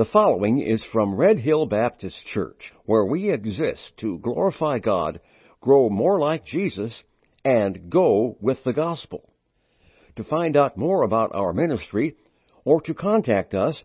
The 0.00 0.06
following 0.06 0.62
is 0.62 0.82
from 0.94 1.14
Red 1.14 1.40
Hill 1.40 1.66
Baptist 1.66 2.16
Church, 2.32 2.72
where 2.86 3.04
we 3.04 3.30
exist 3.30 3.92
to 3.98 4.18
glorify 4.20 4.78
God, 4.78 5.20
grow 5.60 5.90
more 5.90 6.18
like 6.18 6.46
Jesus, 6.46 7.02
and 7.44 7.90
go 7.90 8.38
with 8.40 8.64
the 8.64 8.72
gospel. 8.72 9.28
To 10.16 10.24
find 10.24 10.56
out 10.56 10.78
more 10.78 11.02
about 11.02 11.34
our 11.34 11.52
ministry 11.52 12.16
or 12.64 12.80
to 12.80 12.94
contact 12.94 13.52
us, 13.52 13.84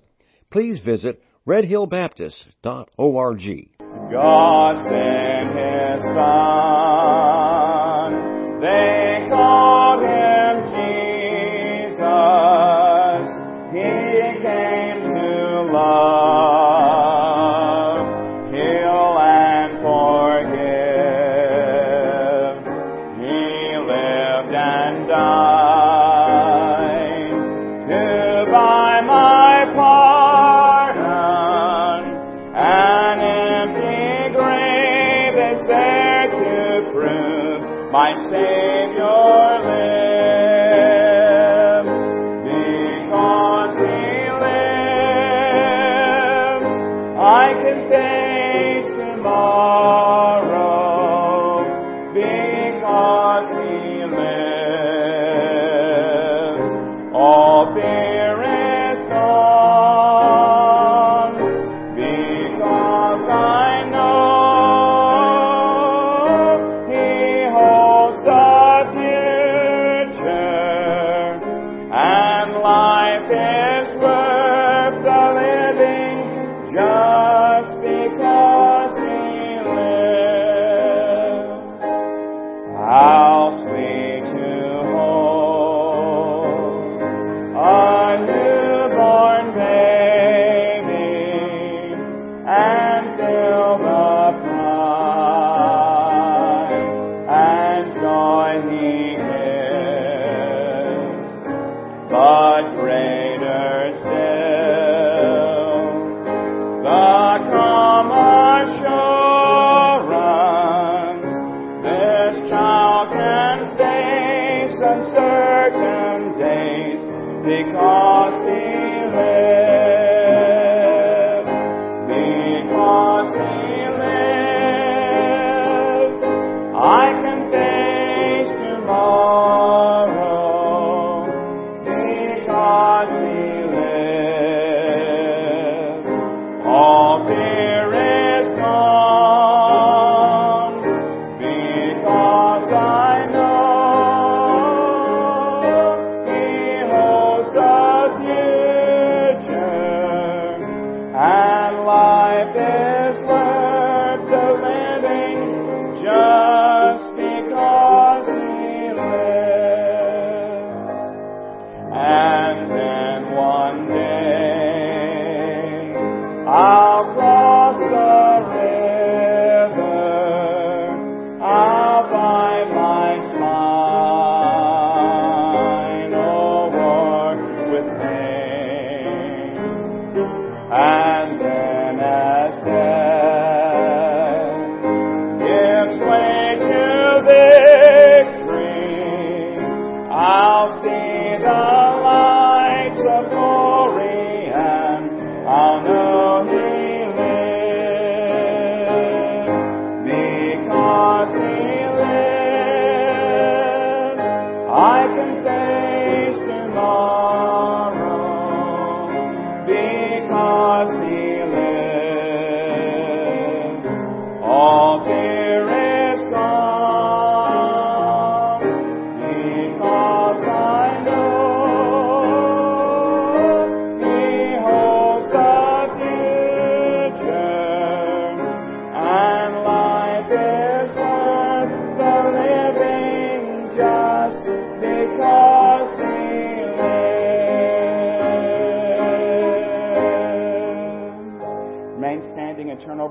please 0.50 0.80
visit 0.80 1.22
redhillbaptist.org. 1.46 3.70
God 4.10 4.76
sent 4.90 5.50
his 5.58 6.02
son. 6.16 8.14
They 8.62 9.28
called 9.30 10.04
him. 10.04 10.25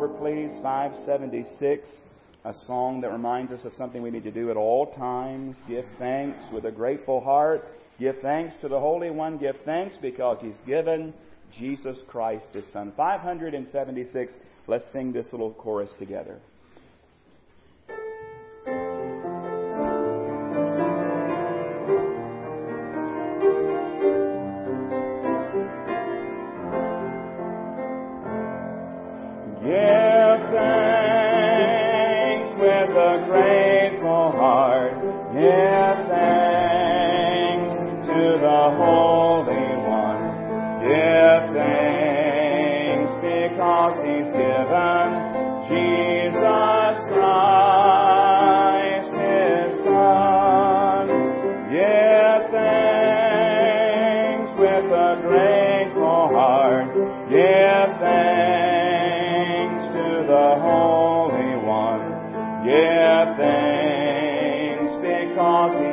over, 0.05 0.19
please, 0.19 0.51
576, 0.63 1.89
a 2.45 2.55
song 2.67 3.01
that 3.01 3.11
reminds 3.11 3.53
us 3.53 3.65
of 3.65 3.73
something 3.75 4.03
we 4.03 4.11
need 4.11 4.25
to 4.25 4.31
do 4.31 4.51
at 4.51 4.57
all 4.57 4.93
times. 4.93 5.57
Give 5.67 5.85
thanks 5.99 6.43
with 6.53 6.67
a 6.67 6.71
grateful 6.71 7.21
heart. 7.21 7.67
Give 7.99 8.17
thanks 8.21 8.55
to 8.61 8.69
the 8.69 8.79
Holy 8.79 9.11
One. 9.11 9.39
Give 9.39 9.57
thanks 9.65 9.95
because 10.03 10.39
He's 10.43 10.57
given 10.67 11.15
Jesus 11.57 11.99
Christ 12.07 12.47
His 12.53 12.65
Son. 12.73 12.93
576, 12.97 14.33
let's 14.67 14.85
sing 14.93 15.13
this 15.13 15.29
little 15.33 15.53
chorus 15.53 15.91
together. 15.99 16.39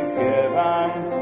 Because 0.02 0.16
given 0.16 1.21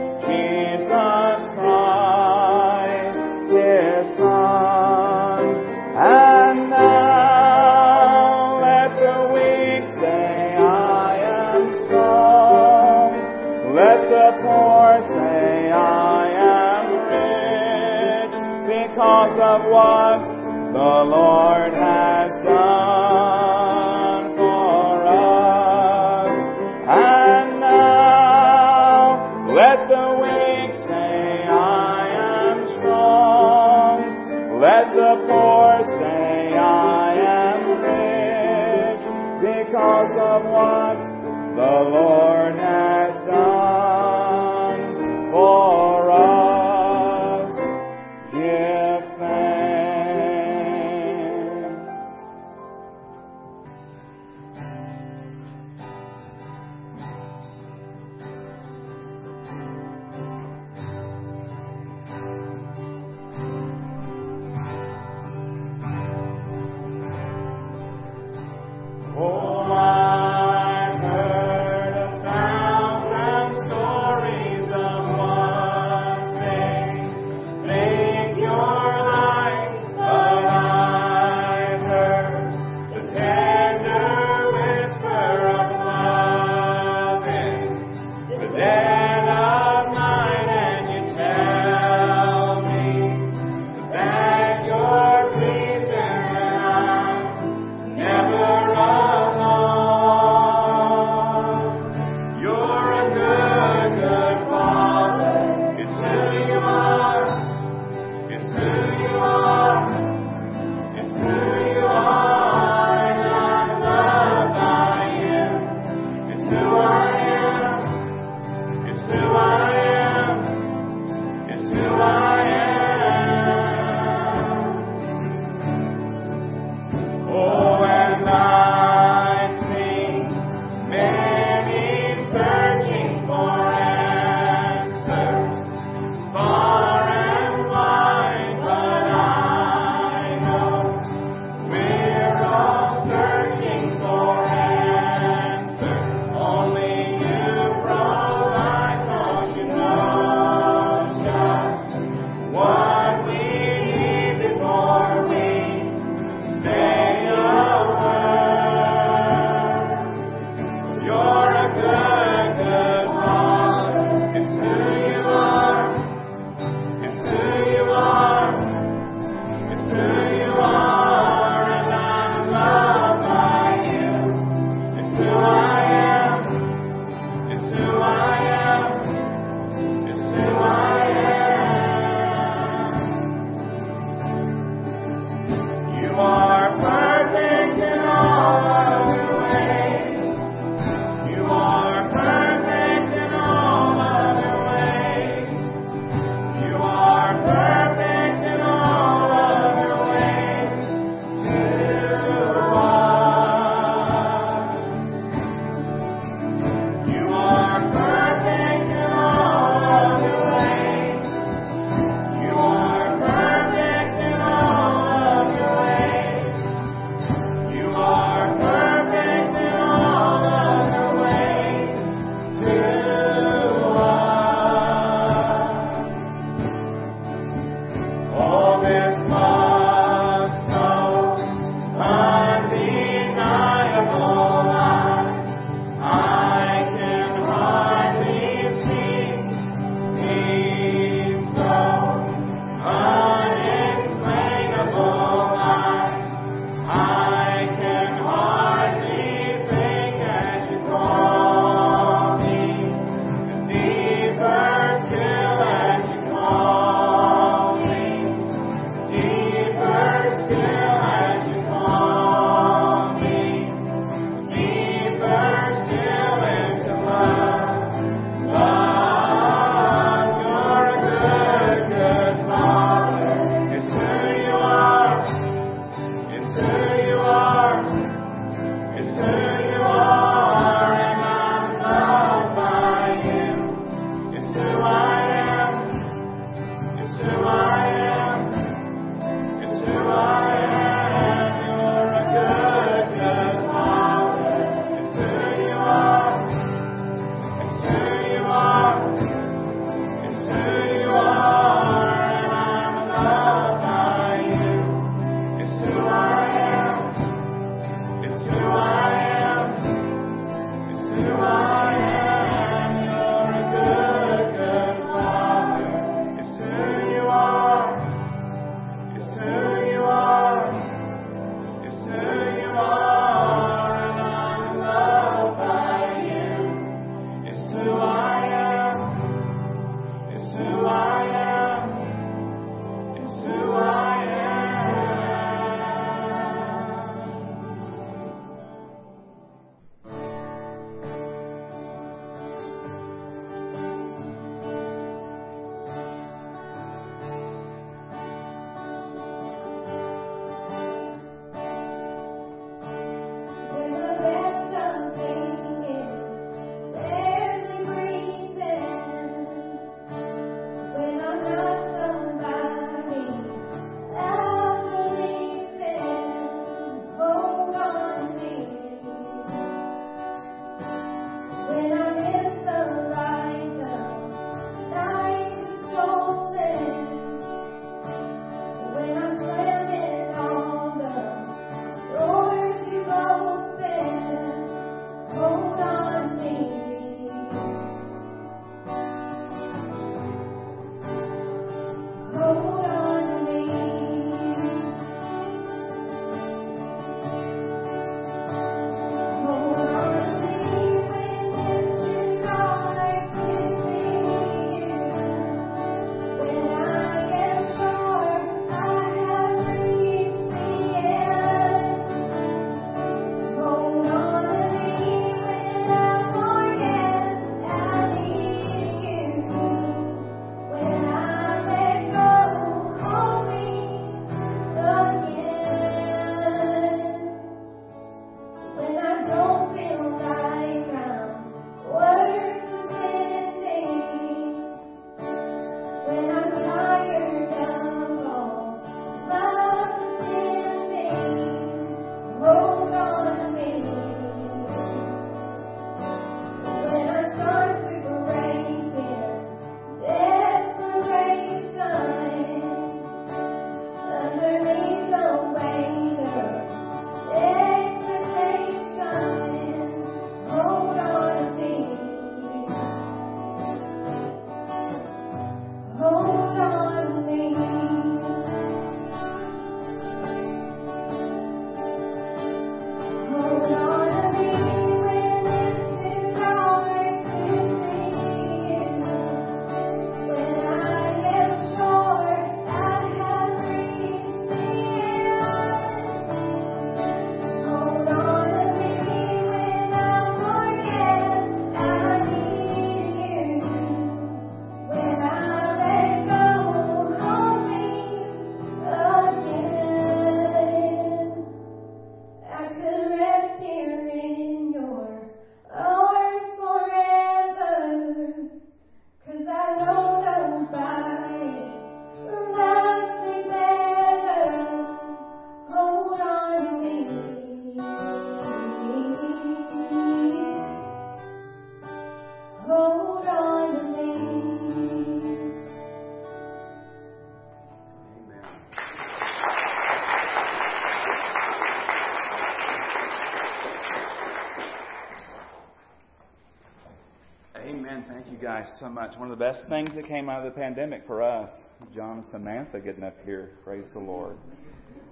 so 538.79 538.89
much. 538.89 539.17
One 539.17 539.31
of 539.31 539.37
the 539.37 539.43
best 539.43 539.67
things 539.69 539.93
that 539.95 540.07
came 540.07 540.29
out 540.29 540.45
of 540.45 540.53
the 540.53 540.59
pandemic 540.59 541.05
for 541.05 541.21
us, 541.21 541.49
John 541.95 542.19
and 542.19 542.27
Samantha 542.31 542.79
getting 542.79 543.03
up 543.03 543.15
here. 543.23 543.51
Praise 543.63 543.85
the 543.93 543.99
Lord. 543.99 544.35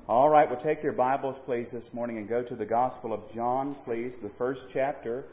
All 0.10 0.30
right, 0.30 0.50
well, 0.50 0.60
take 0.62 0.84
your 0.84 0.94
Bibles, 0.94 1.36
please, 1.46 1.68
this 1.72 1.86
morning 1.94 2.18
and 2.18 2.28
go 2.28 2.42
to 2.42 2.56
the 2.56 2.66
Gospel 2.66 3.14
of 3.14 3.22
John, 3.34 3.76
please, 3.86 4.14
the 4.22 4.32
first 4.38 4.62
chapter, 4.74 5.26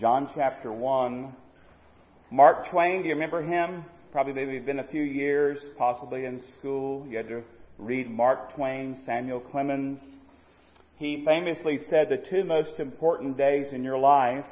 John 0.00 0.28
chapter 0.34 0.72
1. 0.72 1.34
Mark 2.30 2.68
Twain, 2.70 3.02
do 3.02 3.08
you 3.08 3.14
remember 3.14 3.42
him? 3.42 3.84
Probably 4.12 4.32
maybe 4.32 4.58
been 4.58 4.80
a 4.80 4.88
few 4.88 5.02
years, 5.02 5.58
possibly 5.78 6.24
in 6.24 6.40
school. 6.58 7.06
You 7.08 7.18
had 7.18 7.28
to 7.28 7.42
read 7.78 8.10
Mark 8.10 8.54
Twain, 8.54 8.96
Samuel 9.06 9.40
Clemens. 9.40 10.00
He 10.96 11.24
famously 11.24 11.78
said 11.88 12.08
the 12.08 12.24
two 12.30 12.44
most 12.44 12.80
important 12.80 13.36
days 13.36 13.68
in 13.72 13.84
your 13.84 13.98
life 13.98 14.46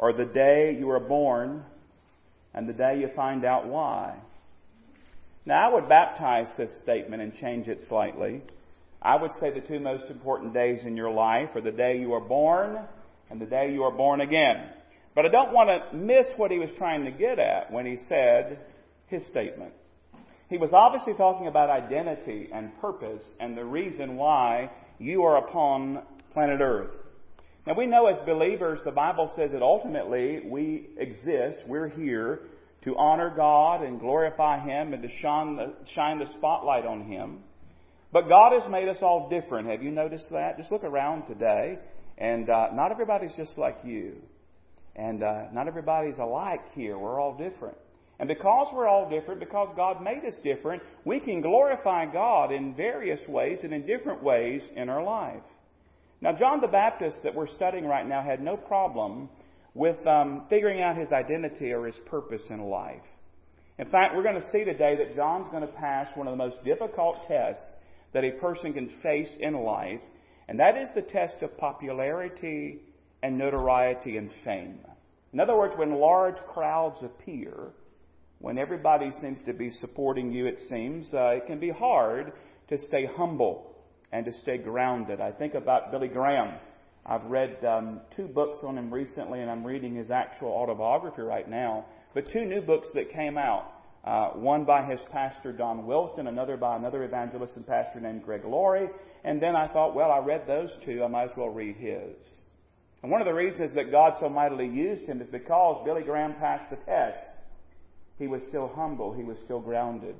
are 0.00 0.12
the 0.12 0.24
day 0.24 0.76
you 0.78 0.86
were 0.86 1.00
born 1.00 1.64
and 2.58 2.68
the 2.68 2.72
day 2.72 2.98
you 2.98 3.08
find 3.14 3.44
out 3.44 3.68
why. 3.68 4.16
Now, 5.46 5.70
I 5.70 5.72
would 5.74 5.88
baptize 5.88 6.48
this 6.58 6.72
statement 6.82 7.22
and 7.22 7.32
change 7.32 7.68
it 7.68 7.78
slightly. 7.88 8.42
I 9.00 9.14
would 9.14 9.30
say 9.38 9.52
the 9.52 9.60
two 9.60 9.78
most 9.78 10.10
important 10.10 10.54
days 10.54 10.80
in 10.84 10.96
your 10.96 11.12
life 11.12 11.50
are 11.54 11.60
the 11.60 11.70
day 11.70 12.00
you 12.00 12.14
are 12.14 12.20
born 12.20 12.80
and 13.30 13.40
the 13.40 13.46
day 13.46 13.72
you 13.72 13.84
are 13.84 13.92
born 13.92 14.22
again. 14.22 14.70
But 15.14 15.24
I 15.24 15.28
don't 15.28 15.52
want 15.52 15.70
to 15.70 15.96
miss 15.96 16.26
what 16.36 16.50
he 16.50 16.58
was 16.58 16.70
trying 16.76 17.04
to 17.04 17.12
get 17.12 17.38
at 17.38 17.70
when 17.70 17.86
he 17.86 17.96
said 18.08 18.58
his 19.06 19.24
statement. 19.28 19.72
He 20.50 20.58
was 20.58 20.72
obviously 20.72 21.14
talking 21.14 21.46
about 21.46 21.70
identity 21.70 22.48
and 22.52 22.76
purpose 22.80 23.22
and 23.38 23.56
the 23.56 23.64
reason 23.64 24.16
why 24.16 24.72
you 24.98 25.22
are 25.22 25.36
upon 25.36 26.02
planet 26.32 26.60
Earth. 26.60 26.90
Now 27.68 27.74
we 27.74 27.84
know 27.84 28.06
as 28.06 28.16
believers, 28.24 28.80
the 28.86 28.90
Bible 28.90 29.30
says 29.36 29.50
that 29.52 29.60
ultimately 29.60 30.40
we 30.42 30.88
exist, 30.96 31.58
we're 31.66 31.90
here 31.90 32.40
to 32.84 32.96
honor 32.96 33.30
God 33.36 33.82
and 33.82 34.00
glorify 34.00 34.58
Him 34.64 34.94
and 34.94 35.02
to 35.02 35.08
shine 35.20 35.56
the, 35.56 35.74
shine 35.94 36.18
the 36.18 36.24
spotlight 36.38 36.86
on 36.86 37.02
Him. 37.02 37.40
But 38.10 38.26
God 38.26 38.58
has 38.58 38.70
made 38.70 38.88
us 38.88 38.96
all 39.02 39.28
different. 39.28 39.68
Have 39.68 39.82
you 39.82 39.90
noticed 39.90 40.30
that? 40.30 40.56
Just 40.56 40.72
look 40.72 40.82
around 40.82 41.26
today, 41.26 41.78
and 42.16 42.48
uh, 42.48 42.68
not 42.72 42.90
everybody's 42.90 43.34
just 43.36 43.58
like 43.58 43.76
you. 43.84 44.14
And 44.96 45.22
uh, 45.22 45.48
not 45.52 45.68
everybody's 45.68 46.16
alike 46.16 46.62
here. 46.74 46.98
We're 46.98 47.20
all 47.20 47.36
different. 47.36 47.76
And 48.18 48.28
because 48.28 48.68
we're 48.72 48.88
all 48.88 49.10
different, 49.10 49.40
because 49.40 49.68
God 49.76 50.02
made 50.02 50.24
us 50.26 50.40
different, 50.42 50.82
we 51.04 51.20
can 51.20 51.42
glorify 51.42 52.10
God 52.10 52.50
in 52.50 52.74
various 52.74 53.20
ways 53.28 53.58
and 53.62 53.74
in 53.74 53.84
different 53.84 54.22
ways 54.22 54.62
in 54.74 54.88
our 54.88 55.04
life. 55.04 55.42
Now, 56.20 56.32
John 56.32 56.60
the 56.60 56.66
Baptist 56.66 57.18
that 57.22 57.34
we're 57.34 57.46
studying 57.46 57.86
right 57.86 58.06
now 58.06 58.22
had 58.22 58.42
no 58.42 58.56
problem 58.56 59.28
with 59.74 60.04
um, 60.06 60.46
figuring 60.50 60.82
out 60.82 60.96
his 60.96 61.12
identity 61.12 61.72
or 61.72 61.86
his 61.86 61.98
purpose 62.06 62.42
in 62.50 62.60
life. 62.60 63.02
In 63.78 63.88
fact, 63.88 64.16
we're 64.16 64.24
going 64.24 64.40
to 64.40 64.50
see 64.50 64.64
today 64.64 64.96
that 64.96 65.14
John's 65.14 65.46
going 65.52 65.62
to 65.62 65.72
pass 65.74 66.08
one 66.16 66.26
of 66.26 66.32
the 66.32 66.36
most 66.36 66.62
difficult 66.64 67.18
tests 67.28 67.62
that 68.12 68.24
a 68.24 68.32
person 68.32 68.72
can 68.72 68.90
face 69.00 69.30
in 69.38 69.54
life, 69.54 70.00
and 70.48 70.58
that 70.58 70.76
is 70.76 70.88
the 70.96 71.02
test 71.02 71.36
of 71.42 71.56
popularity 71.56 72.80
and 73.22 73.38
notoriety 73.38 74.16
and 74.16 74.30
fame. 74.44 74.80
In 75.32 75.38
other 75.38 75.56
words, 75.56 75.74
when 75.76 75.94
large 75.94 76.38
crowds 76.52 76.98
appear, 77.02 77.68
when 78.40 78.58
everybody 78.58 79.12
seems 79.20 79.38
to 79.46 79.52
be 79.52 79.70
supporting 79.70 80.32
you, 80.32 80.46
it 80.46 80.58
seems, 80.68 81.12
uh, 81.14 81.36
it 81.36 81.46
can 81.46 81.60
be 81.60 81.70
hard 81.70 82.32
to 82.68 82.78
stay 82.78 83.06
humble 83.06 83.77
and 84.12 84.24
to 84.24 84.32
stay 84.32 84.58
grounded. 84.58 85.20
I 85.20 85.32
think 85.32 85.54
about 85.54 85.90
Billy 85.90 86.08
Graham. 86.08 86.54
I've 87.04 87.24
read 87.24 87.64
um, 87.64 88.00
two 88.16 88.26
books 88.26 88.58
on 88.62 88.76
him 88.76 88.92
recently, 88.92 89.40
and 89.40 89.50
I'm 89.50 89.64
reading 89.64 89.94
his 89.94 90.10
actual 90.10 90.50
autobiography 90.50 91.22
right 91.22 91.48
now. 91.48 91.86
But 92.14 92.30
two 92.30 92.44
new 92.44 92.60
books 92.60 92.88
that 92.94 93.12
came 93.12 93.38
out 93.38 93.72
uh, 94.04 94.30
one 94.30 94.64
by 94.64 94.84
his 94.84 95.00
pastor 95.12 95.52
Don 95.52 95.86
Wilton, 95.86 96.28
another 96.28 96.56
by 96.56 96.76
another 96.76 97.04
evangelist 97.04 97.52
and 97.56 97.66
pastor 97.66 98.00
named 98.00 98.24
Greg 98.24 98.42
Laurie. 98.44 98.88
And 99.24 99.42
then 99.42 99.56
I 99.56 99.68
thought, 99.68 99.94
well, 99.94 100.10
I 100.10 100.18
read 100.18 100.46
those 100.46 100.70
two, 100.84 101.02
I 101.04 101.08
might 101.08 101.24
as 101.24 101.36
well 101.36 101.50
read 101.50 101.76
his. 101.76 102.16
And 103.02 103.12
one 103.12 103.20
of 103.20 103.26
the 103.26 103.34
reasons 103.34 103.74
that 103.74 103.90
God 103.90 104.14
so 104.18 104.28
mightily 104.28 104.66
used 104.66 105.04
him 105.04 105.20
is 105.20 105.28
because 105.30 105.82
Billy 105.84 106.02
Graham 106.02 106.34
passed 106.34 106.70
the 106.70 106.76
test. 106.76 107.18
He 108.18 108.26
was 108.26 108.40
still 108.48 108.72
humble, 108.74 109.12
he 109.12 109.24
was 109.24 109.36
still 109.44 109.60
grounded. 109.60 110.16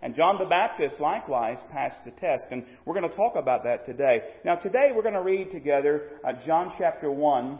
And 0.00 0.14
John 0.14 0.38
the 0.38 0.44
Baptist 0.44 1.00
likewise 1.00 1.58
passed 1.72 2.04
the 2.04 2.12
test, 2.12 2.44
and 2.50 2.64
we're 2.84 2.94
going 2.94 3.08
to 3.08 3.16
talk 3.16 3.34
about 3.34 3.64
that 3.64 3.84
today. 3.84 4.20
Now, 4.44 4.54
today 4.54 4.90
we're 4.94 5.02
going 5.02 5.14
to 5.14 5.22
read 5.22 5.50
together 5.50 6.02
uh, 6.24 6.32
John 6.46 6.72
chapter 6.78 7.10
1, 7.10 7.58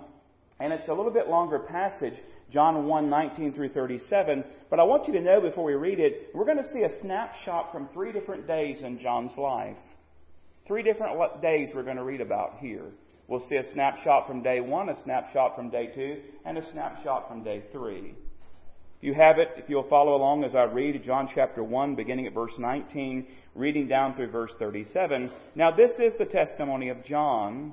and 0.61 0.73
it's 0.73 0.89
a 0.89 0.95
little 0.95 1.11
bit 1.11 1.29
longer 1.29 1.59
passage, 1.59 2.15
John 2.53 2.87
1, 2.87 3.11
19 3.11 3.55
through 3.55 3.71
37. 3.71 4.45
But 4.71 4.79
I 4.79 4.85
want 4.85 5.09
you 5.09 5.15
to 5.15 5.21
know 5.21 5.41
before 5.41 5.65
we 5.65 5.75
read 5.75 5.99
it, 5.99 6.31
we're 6.33 6.45
going 6.45 6.63
to 6.63 6.73
see 6.73 6.83
a 6.83 7.01
snapshot 7.03 7.73
from 7.73 7.89
three 7.93 8.13
different 8.13 8.47
days 8.47 8.83
in 8.83 9.01
John's 9.01 9.37
life. 9.37 9.77
Three 10.67 10.85
different 10.85 11.43
days 11.43 11.71
we're 11.75 11.83
going 11.83 11.97
to 11.97 12.05
read 12.05 12.21
about 12.21 12.59
here. 12.61 12.85
We'll 13.27 13.47
see 13.49 13.57
a 13.57 13.73
snapshot 13.73 14.29
from 14.29 14.43
day 14.43 14.61
one, 14.61 14.89
a 14.89 15.03
snapshot 15.03 15.57
from 15.57 15.71
day 15.71 15.91
two, 15.95 16.23
and 16.47 16.57
a 16.57 16.73
snapshot 16.73 17.29
from 17.29 17.43
day 17.43 17.65
three. 17.73 18.15
If 18.99 19.05
you 19.05 19.15
have 19.15 19.39
it, 19.39 19.49
if 19.57 19.69
you'll 19.69 19.89
follow 19.89 20.17
along 20.17 20.43
as 20.43 20.57
I 20.57 20.65
read 20.65 21.01
John 21.05 21.29
chapter 21.33 21.63
1, 21.63 21.95
beginning 21.95 22.27
at 22.27 22.35
verse 22.35 22.55
19, 22.59 23.27
reading 23.55 23.87
down 23.87 24.17
through 24.17 24.31
verse 24.31 24.53
37. 24.59 25.31
Now 25.55 25.71
this 25.71 25.93
is 26.01 26.15
the 26.19 26.25
testimony 26.25 26.89
of 26.89 27.05
John 27.05 27.73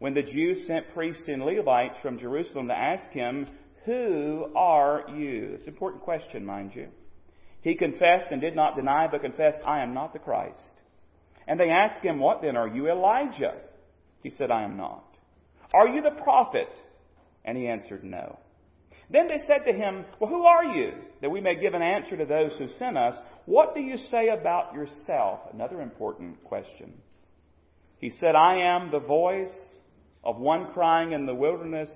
when 0.00 0.12
the 0.12 0.22
Jews 0.22 0.66
sent 0.66 0.92
priests 0.92 1.22
and 1.28 1.42
Levites 1.42 1.96
from 2.02 2.18
Jerusalem 2.18 2.68
to 2.68 2.74
ask 2.74 3.10
him, 3.12 3.46
who 3.86 4.50
are 4.54 5.04
you? 5.16 5.52
It's 5.54 5.66
an 5.66 5.72
important 5.72 6.02
question, 6.02 6.44
mind 6.44 6.72
you. 6.74 6.88
He 7.62 7.74
confessed 7.74 8.26
and 8.30 8.40
did 8.40 8.54
not 8.54 8.76
deny, 8.76 9.06
but 9.10 9.22
confessed, 9.22 9.58
I 9.64 9.82
am 9.82 9.94
not 9.94 10.12
the 10.12 10.18
Christ. 10.18 10.58
And 11.48 11.58
they 11.58 11.70
asked 11.70 12.04
him, 12.04 12.18
What 12.18 12.42
then? 12.42 12.56
Are 12.56 12.68
you 12.68 12.90
Elijah? 12.90 13.54
He 14.22 14.30
said, 14.30 14.50
I 14.50 14.64
am 14.64 14.76
not. 14.76 15.04
Are 15.72 15.88
you 15.88 16.02
the 16.02 16.20
prophet? 16.22 16.68
And 17.44 17.56
he 17.56 17.68
answered, 17.68 18.04
No. 18.04 18.38
Then 19.10 19.28
they 19.28 19.38
said 19.46 19.64
to 19.66 19.72
him, 19.72 20.04
Well, 20.20 20.30
who 20.30 20.44
are 20.44 20.64
you? 20.64 20.92
That 21.22 21.30
we 21.30 21.40
may 21.40 21.60
give 21.60 21.74
an 21.74 21.82
answer 21.82 22.16
to 22.16 22.24
those 22.24 22.52
who 22.58 22.68
sent 22.78 22.98
us. 22.98 23.14
What 23.46 23.74
do 23.74 23.80
you 23.80 23.96
say 24.10 24.28
about 24.28 24.74
yourself? 24.74 25.40
Another 25.52 25.80
important 25.80 26.42
question. 26.44 26.92
He 27.98 28.10
said, 28.10 28.34
I 28.34 28.58
am 28.58 28.90
the 28.90 29.00
voice 29.00 29.54
of 30.24 30.38
one 30.38 30.72
crying 30.72 31.12
in 31.12 31.26
the 31.26 31.34
wilderness, 31.34 31.90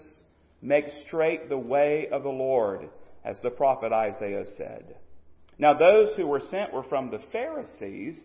Make 0.63 0.85
straight 1.07 1.49
the 1.49 1.59
way 1.59 2.09
of 2.13 2.23
the 2.23 2.29
Lord, 2.29 2.89
as 3.25 3.39
the 3.43 3.51
prophet 3.51 3.93
Isaiah 3.93 4.45
said. 4.57 4.95
Now 5.59 5.75
those 5.75 6.11
who 6.17 6.27
were 6.27 6.43
sent 6.51 6.73
were 6.73 6.85
from 6.85 7.11
the 7.11 7.21
Pharisees, 7.33 8.19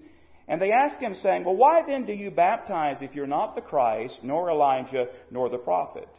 and 0.47 0.61
they 0.61 0.71
asked 0.71 1.01
him, 1.01 1.15
saying, 1.15 1.43
Well, 1.43 1.55
why 1.55 1.81
then 1.87 2.05
do 2.05 2.13
you 2.13 2.29
baptize 2.31 2.97
if 3.01 3.15
you're 3.15 3.25
not 3.25 3.55
the 3.55 3.61
Christ, 3.61 4.19
nor 4.21 4.51
Elijah, 4.51 5.05
nor 5.31 5.49
the 5.49 5.57
prophet? 5.57 6.09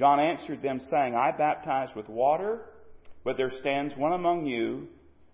John 0.00 0.18
answered 0.18 0.62
them, 0.62 0.80
saying, 0.90 1.14
I 1.14 1.30
baptize 1.36 1.90
with 1.94 2.08
water, 2.08 2.62
but 3.22 3.36
there 3.36 3.52
stands 3.60 3.94
one 3.98 4.14
among 4.14 4.46
you 4.46 4.88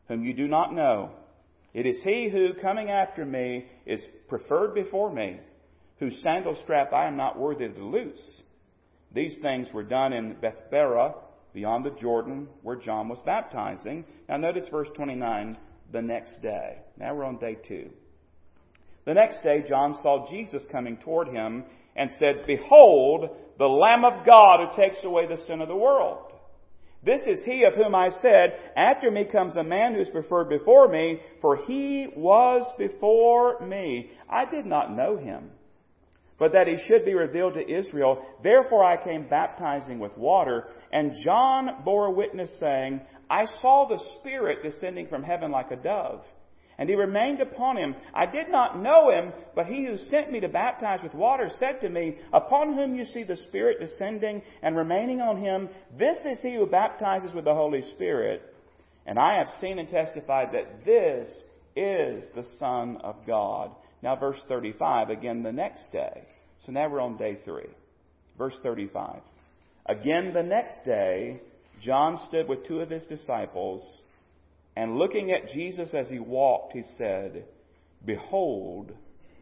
whom 0.09 0.25
you 0.25 0.35
do 0.35 0.49
not 0.49 0.75
know. 0.75 1.11
It 1.73 1.87
is 1.87 2.03
he 2.03 2.29
who, 2.29 2.49
coming 2.61 2.91
after 2.91 3.25
me, 3.25 3.67
is 3.87 4.01
preferred 4.29 4.75
before 4.75 5.13
me, 5.13 5.39
whose 6.01 6.21
sandal 6.21 6.59
strap 6.65 6.93
I 6.93 7.07
am 7.07 7.17
not 7.17 7.39
worthy 7.39 7.69
to 7.69 7.85
loose. 7.85 8.21
These 9.15 9.37
things 9.41 9.69
were 9.73 9.85
done 9.85 10.13
in 10.13 10.35
Bethabara, 10.35 11.15
beyond 11.55 11.85
the 11.85 12.01
Jordan, 12.01 12.49
where 12.63 12.75
John 12.75 13.09
was 13.09 13.21
baptizing. 13.25 14.05
Now 14.29 14.37
notice 14.37 14.65
verse 14.69 14.89
29, 14.97 15.57
the 15.93 16.03
next 16.03 16.43
day. 16.43 16.79
Now 16.99 17.15
we're 17.15 17.23
on 17.23 17.39
day 17.39 17.57
two. 17.69 17.91
The 19.05 19.15
next 19.15 19.45
day, 19.45 19.63
John 19.69 19.97
saw 20.03 20.29
Jesus 20.29 20.65
coming 20.73 20.97
toward 20.97 21.29
him 21.29 21.63
and 21.95 22.11
said, 22.19 22.43
Behold, 22.49 23.31
the 23.59 23.67
Lamb 23.67 24.05
of 24.05 24.27
God 24.27 24.61
who 24.61 24.83
takes 24.83 24.99
away 25.05 25.27
the 25.27 25.43
sin 25.47 25.61
of 25.61 25.69
the 25.69 25.77
world. 25.77 26.33
This 27.03 27.21
is 27.27 27.45
he 27.45 27.65
of 27.65 27.75
whom 27.75 27.95
I 27.95 28.11
said, 28.21 28.59
After 28.77 29.11
me 29.11 29.25
comes 29.25 29.57
a 29.57 29.63
man 29.63 29.95
who 29.95 30.01
is 30.01 30.09
preferred 30.11 30.49
before 30.49 30.89
me, 30.89 31.21
for 31.41 31.57
he 31.57 32.09
was 32.17 32.65
before 32.79 33.61
me. 33.61 34.11
I 34.29 34.45
did 34.45 34.67
not 34.67 34.95
know 34.95 35.17
him 35.17 35.51
but 36.39 36.53
that 36.53 36.67
he 36.67 36.77
should 36.87 37.05
be 37.05 37.15
revealed 37.15 37.55
to 37.55 37.71
Israel. 37.71 38.25
Therefore 38.43 38.85
I 38.85 39.03
came 39.03 39.29
baptizing 39.29 39.99
with 39.99 40.17
water, 40.17 40.69
and 40.93 41.13
John 41.25 41.83
bore 41.85 42.13
witness 42.13 42.51
saying, 42.61 43.01
I 43.31 43.47
saw 43.61 43.89
the 43.89 44.03
Spirit 44.19 44.63
descending 44.63 45.09
from 45.09 45.23
heaven 45.23 45.51
like 45.51 45.71
a 45.71 45.77
dove. 45.77 46.23
And 46.79 46.89
he 46.89 46.95
remained 46.95 47.41
upon 47.41 47.77
him. 47.79 47.95
I 48.15 48.27
did 48.27 48.51
not 48.51 48.83
know 48.83 49.11
him, 49.11 49.33
but 49.55 49.67
he 49.67 49.87
who 49.87 49.97
sent 49.97 50.31
me 50.31 50.41
to 50.41 50.49
baptize 50.49 51.01
with 51.03 51.15
water 51.15 51.51
said 51.59 51.81
to 51.81 51.89
me, 51.89 52.19
Upon 52.33 52.75
whom 52.75 52.95
you 52.95 53.05
see 53.07 53.23
the 53.23 53.37
Spirit 53.49 53.81
descending 53.81 54.43
and 54.63 54.77
remaining 54.77 55.21
on 55.21 55.39
him, 55.39 55.71
this 55.99 56.19
is 56.27 56.41
he 56.43 56.55
who 56.55 56.67
baptizes 56.67 57.33
with 57.35 57.45
the 57.45 57.55
Holy 57.55 57.83
Spirit. 57.95 58.43
And 59.07 59.19
I 59.19 59.39
have 59.39 59.49
seen 59.61 59.79
and 59.79 59.89
testified 59.89 60.49
that 60.53 60.85
this 60.85 61.29
is 61.77 62.29
the 62.35 62.47
Son 62.59 62.99
of 63.03 63.17
God. 63.27 63.71
Now, 64.03 64.17
verse 64.17 64.41
35, 64.49 65.11
again 65.11 65.43
the 65.43 65.53
next 65.53 65.91
day. 65.93 66.25
So 66.65 66.73
now 66.73 66.89
we're 66.89 67.01
on 67.01 67.17
day 67.17 67.39
three. 67.45 67.71
Verse 68.37 68.57
35. 68.63 69.21
Again 69.87 70.33
the 70.35 70.43
next 70.43 70.85
day, 70.85 71.41
John 71.81 72.19
stood 72.29 72.49
with 72.49 72.67
two 72.67 72.81
of 72.81 72.91
his 72.91 73.07
disciples, 73.07 74.03
and 74.77 74.97
looking 74.97 75.33
at 75.33 75.49
Jesus 75.51 75.95
as 75.95 76.09
he 76.09 76.19
walked, 76.19 76.73
he 76.73 76.83
said, 76.99 77.45
Behold 78.05 78.93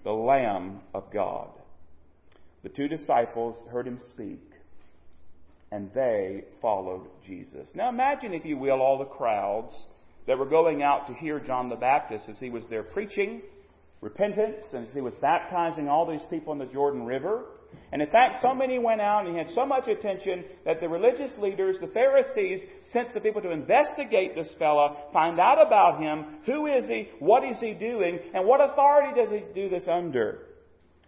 the 0.04 0.12
Lamb 0.12 0.80
of 0.94 1.12
God. 1.12 1.48
The 2.62 2.68
two 2.68 2.88
disciples 2.88 3.56
heard 3.70 3.86
him 3.86 4.00
speak, 4.14 4.50
and 5.70 5.90
they 5.94 6.44
followed 6.62 7.06
Jesus. 7.26 7.68
Now 7.74 7.88
imagine, 7.88 8.32
if 8.32 8.44
you 8.44 8.56
will, 8.56 8.80
all 8.80 8.98
the 8.98 9.04
crowds 9.04 9.74
that 10.26 10.38
were 10.38 10.48
going 10.48 10.82
out 10.82 11.06
to 11.08 11.14
hear 11.14 11.40
John 11.40 11.68
the 11.68 11.76
Baptist 11.76 12.28
as 12.28 12.38
he 12.38 12.48
was 12.48 12.64
there 12.70 12.82
preaching 12.82 13.42
repentance 14.04 14.66
and 14.72 14.86
he 14.92 15.00
was 15.00 15.14
baptizing 15.20 15.88
all 15.88 16.06
these 16.06 16.24
people 16.28 16.52
in 16.52 16.58
the 16.58 16.66
Jordan 16.66 17.04
River. 17.06 17.44
And 17.92 18.02
in 18.02 18.10
fact, 18.10 18.36
so 18.42 18.54
many 18.54 18.78
went 18.78 19.00
out 19.00 19.26
and 19.26 19.34
he 19.34 19.38
had 19.38 19.54
so 19.54 19.64
much 19.64 19.88
attention 19.88 20.44
that 20.64 20.80
the 20.80 20.88
religious 20.88 21.32
leaders, 21.38 21.76
the 21.80 21.88
Pharisees, 21.88 22.60
sent 22.92 23.12
some 23.12 23.22
people 23.22 23.42
to 23.42 23.50
investigate 23.50 24.34
this 24.34 24.52
fellow, 24.58 24.96
find 25.12 25.38
out 25.38 25.64
about 25.64 26.00
him, 26.00 26.38
who 26.46 26.66
is 26.66 26.86
he, 26.86 27.08
what 27.18 27.44
is 27.44 27.56
he 27.60 27.72
doing, 27.72 28.18
and 28.34 28.46
what 28.46 28.60
authority 28.60 29.20
does 29.20 29.30
he 29.30 29.42
do 29.54 29.68
this 29.68 29.84
under. 29.88 30.46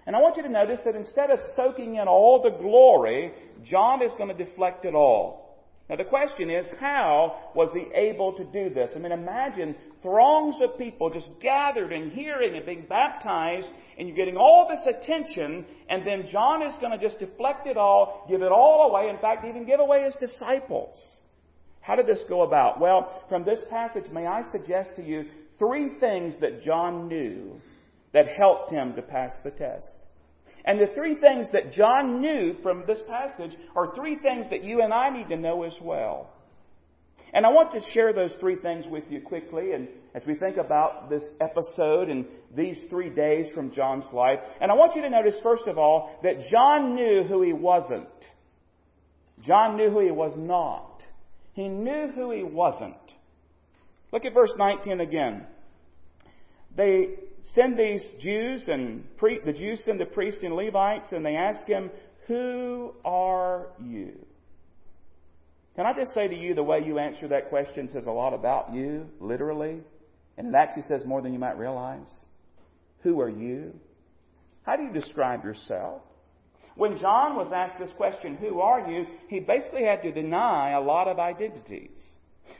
And 0.07 0.14
I 0.14 0.20
want 0.20 0.37
you 0.37 0.44
to 0.44 0.48
notice 0.48 0.79
that 0.85 0.94
instead 0.94 1.31
of 1.31 1.40
soaking 1.57 1.96
in 1.96 2.07
all 2.07 2.40
the 2.40 2.50
glory, 2.50 3.33
John 3.64 4.02
is 4.02 4.12
going 4.16 4.37
to 4.37 4.44
deflect 4.44 4.85
it 4.85 4.94
all. 4.94 5.46
Now 5.88 5.96
the 5.96 6.05
question 6.05 6.50
is, 6.50 6.66
how 6.81 7.50
was 7.55 7.70
he 7.72 7.87
able 7.94 8.33
to 8.35 8.44
do 8.44 8.72
this? 8.72 8.90
I 8.94 8.98
mean, 8.98 9.12
imagine 9.12 9.74
throngs 10.02 10.56
of 10.62 10.78
people 10.78 11.11
just 11.11 11.30
gathered 11.40 11.92
and 11.92 12.12
hearing 12.12 12.56
and 12.56 12.64
being 12.64 12.87
baptized, 12.88 13.68
and 13.98 14.09
you're 14.09 14.16
getting 14.16 14.37
all 14.37 14.68
this 14.68 14.94
attention, 14.94 15.64
and 15.88 16.06
then 16.06 16.26
John 16.30 16.62
is 16.62 16.74
going 16.80 16.98
to 16.98 17.04
just 17.04 17.18
deflect 17.18 17.66
it 17.66 17.76
all, 17.76 18.26
give 18.28 18.42
it 18.42 18.52
all 18.52 18.90
away, 18.90 19.11
in 19.11 19.18
fact, 19.18 19.44
even 19.44 19.66
give 19.66 19.80
away 19.80 20.04
his 20.04 20.16
disciples. 20.16 21.20
How 21.80 21.94
did 21.94 22.06
this 22.06 22.22
go 22.28 22.42
about? 22.42 22.80
Well, 22.80 23.22
from 23.28 23.44
this 23.44 23.61
passage, 23.70 24.11
may 24.12 24.26
I 24.26 24.42
suggest 24.50 24.96
to 24.96 25.04
you 25.04 25.24
three 25.59 25.98
things 26.00 26.35
that 26.40 26.62
John 26.62 27.09
knew 27.09 27.61
that 28.12 28.26
helped 28.37 28.72
him 28.72 28.94
to 28.96 29.02
pass 29.02 29.32
the 29.44 29.50
test. 29.50 30.00
And 30.64 30.80
the 30.80 30.92
three 30.94 31.14
things 31.14 31.46
that 31.52 31.72
John 31.72 32.20
knew 32.20 32.56
from 32.62 32.85
this 32.87 32.98
passage 33.09 33.56
are 33.76 33.94
three 33.94 34.18
things 34.18 34.46
that 34.50 34.64
you 34.64 34.82
and 34.82 34.92
I 34.92 35.11
need 35.11 35.28
to 35.28 35.37
know 35.37 35.62
as 35.62 35.76
well. 35.80 36.32
And 37.37 37.44
I 37.44 37.51
want 37.51 37.70
to 37.72 37.83
share 37.92 38.14
those 38.14 38.35
three 38.40 38.57
things 38.57 38.87
with 38.88 39.05
you 39.11 39.20
quickly 39.20 39.72
and 39.72 39.88
as 40.14 40.22
we 40.27 40.37
think 40.37 40.57
about 40.57 41.11
this 41.11 41.22
episode 41.38 42.09
and 42.09 42.25
these 42.57 42.79
three 42.88 43.11
days 43.11 43.53
from 43.55 43.70
John's 43.72 44.07
life. 44.11 44.38
And 44.59 44.70
I 44.70 44.75
want 44.75 44.96
you 44.96 45.03
to 45.03 45.11
notice 45.11 45.35
first 45.42 45.66
of 45.66 45.77
all 45.77 46.18
that 46.22 46.49
John 46.51 46.94
knew 46.94 47.25
who 47.25 47.42
he 47.42 47.53
wasn't. 47.53 48.09
John 49.46 49.77
knew 49.77 49.90
who 49.90 50.01
he 50.01 50.11
was 50.11 50.33
not. 50.38 51.03
He 51.53 51.68
knew 51.68 52.09
who 52.14 52.31
he 52.31 52.42
wasn't. 52.42 52.96
Look 54.14 54.25
at 54.25 54.33
verse 54.33 54.55
19 54.57 55.03
again. 55.03 55.44
They 56.75 57.16
send 57.55 57.79
these 57.79 58.03
Jews 58.18 58.64
and 58.66 59.05
pre- 59.18 59.40
the 59.44 59.53
Jews 59.53 59.83
send 59.85 60.01
the 60.01 60.07
priests 60.07 60.42
and 60.42 60.55
Levites 60.55 61.09
and 61.12 61.22
they 61.22 61.37
ask 61.37 61.66
him, 61.66 61.90
Who 62.29 62.94
are 63.05 63.66
you? 63.79 64.25
Can 65.76 65.84
I 65.84 65.92
just 65.92 66.14
say 66.14 66.26
to 66.26 66.34
you, 66.34 66.54
the 66.54 66.62
way 66.62 66.80
you 66.84 66.98
answer 66.98 67.28
that 67.28 67.50
question 67.50 67.88
says 67.88 68.06
a 68.06 68.10
lot 68.10 68.32
about 68.32 68.72
you, 68.72 69.06
literally, 69.20 69.80
and 70.38 70.48
it 70.48 70.54
actually 70.54 70.84
says 70.84 71.04
more 71.04 71.20
than 71.20 71.34
you 71.34 71.38
might 71.38 71.58
realize. 71.58 72.10
Who 73.02 73.20
are 73.20 73.28
you? 73.28 73.74
How 74.62 74.76
do 74.76 74.82
you 74.82 74.92
describe 74.92 75.44
yourself? 75.44 76.00
When 76.76 76.98
John 76.98 77.36
was 77.36 77.52
asked 77.54 77.78
this 77.78 77.94
question, 77.96 78.36
Who 78.36 78.60
are 78.60 78.90
you? 78.90 79.06
he 79.28 79.40
basically 79.40 79.84
had 79.84 80.02
to 80.02 80.12
deny 80.12 80.72
a 80.72 80.80
lot 80.80 81.08
of 81.08 81.18
identities. 81.18 81.98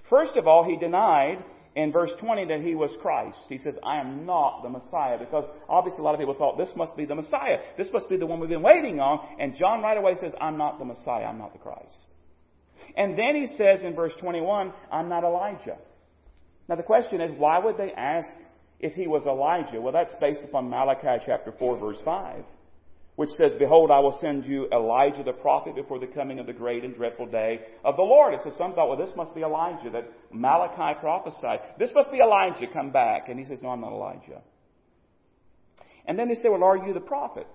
First 0.09 0.37
of 0.37 0.47
all, 0.47 0.65
he 0.65 0.77
denied 0.77 1.43
in 1.75 1.93
verse 1.93 2.13
20 2.21 2.47
that 2.47 2.61
he 2.61 2.75
was 2.75 2.91
Christ. 3.01 3.39
He 3.49 3.59
says, 3.59 3.75
I 3.83 3.99
am 3.99 4.25
not 4.25 4.63
the 4.63 4.69
Messiah. 4.69 5.19
Because 5.19 5.45
obviously 5.69 6.01
a 6.01 6.03
lot 6.03 6.15
of 6.15 6.21
people 6.21 6.35
thought 6.35 6.57
this 6.57 6.75
must 6.77 6.97
be 6.97 7.05
the 7.05 7.15
Messiah. 7.15 7.59
This 7.77 7.89
must 7.93 8.09
be 8.09 8.17
the 8.17 8.27
one 8.27 8.41
we've 8.41 8.49
been 8.49 8.63
waiting 8.63 9.01
on. 9.01 9.27
And 9.39 9.55
John 9.55 9.83
right 9.83 9.99
away 9.99 10.15
says, 10.21 10.33
I'm 10.41 10.57
not 10.57 10.79
the 10.79 10.85
Messiah. 10.85 11.25
I'm 11.25 11.39
not 11.39 11.53
the 11.53 11.59
Christ. 11.59 11.95
And 12.97 13.19
then 13.19 13.37
he 13.37 13.47
says 13.57 13.83
in 13.83 13.95
verse 13.95 14.13
21, 14.21 14.73
I'm 14.93 15.09
not 15.09 15.25
Elijah. 15.25 15.77
Now 16.69 16.77
the 16.77 16.83
question 16.83 17.21
is, 17.21 17.31
why 17.39 17.59
would 17.59 17.77
they 17.77 17.93
ask 17.93 18.29
if 18.81 18.95
he 18.95 19.07
was 19.07 19.25
Elijah? 19.27 19.81
Well, 19.81 19.93
that's 19.93 20.15
based 20.21 20.41
upon 20.45 20.69
Malachi 20.69 21.23
chapter 21.25 21.53
4 21.59 21.79
verse 21.79 21.99
5 22.05 22.45
which 23.17 23.31
says, 23.39 23.53
Behold, 23.59 23.91
I 23.91 23.99
will 23.99 24.17
send 24.21 24.45
you 24.45 24.69
Elijah 24.71 25.25
the 25.25 25.33
prophet 25.33 25.75
before 25.75 25.99
the 25.99 26.07
coming 26.07 26.39
of 26.39 26.47
the 26.47 26.53
great 26.53 26.85
and 26.85 26.95
dreadful 26.95 27.27
day 27.27 27.61
of 27.83 27.97
the 27.97 28.03
Lord. 28.03 28.35
And 28.35 28.43
so 28.43 28.51
some 28.57 28.75
thought, 28.75 28.89
well, 28.89 28.99
this 28.99 29.17
must 29.17 29.35
be 29.35 29.41
Elijah 29.41 29.91
that 29.91 30.13
Malachi 30.31 30.99
prophesied. 31.01 31.61
This 31.79 31.91
must 31.95 32.13
be 32.13 32.19
Elijah 32.19 32.67
come 32.73 32.93
back. 32.93 33.29
And 33.29 33.41
he 33.41 33.47
says, 33.47 33.63
No, 33.63 33.71
I'm 33.71 33.81
not 33.81 33.93
Elijah. 33.93 34.43
And 36.07 36.19
then 36.19 36.29
they 36.29 36.35
say, 36.35 36.49
Well, 36.51 36.63
are 36.63 36.77
you 36.77 36.93
the 36.93 37.01
prophet? 37.01 37.47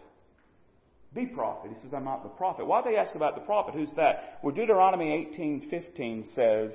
The 1.14 1.26
prophet. 1.26 1.72
He 1.74 1.82
says, 1.82 1.94
I'm 1.94 2.06
not 2.06 2.24
the 2.24 2.30
prophet. 2.30 2.66
Why 2.66 2.82
do 2.82 2.92
they 2.92 2.98
ask 2.98 3.16
about 3.16 3.36
the 3.36 3.42
prophet? 3.42 3.74
Who's 3.74 3.92
that? 3.98 4.40
Well, 4.42 4.56
Deuteronomy 4.56 5.30
18:15 5.38 6.34
says, 6.34 6.72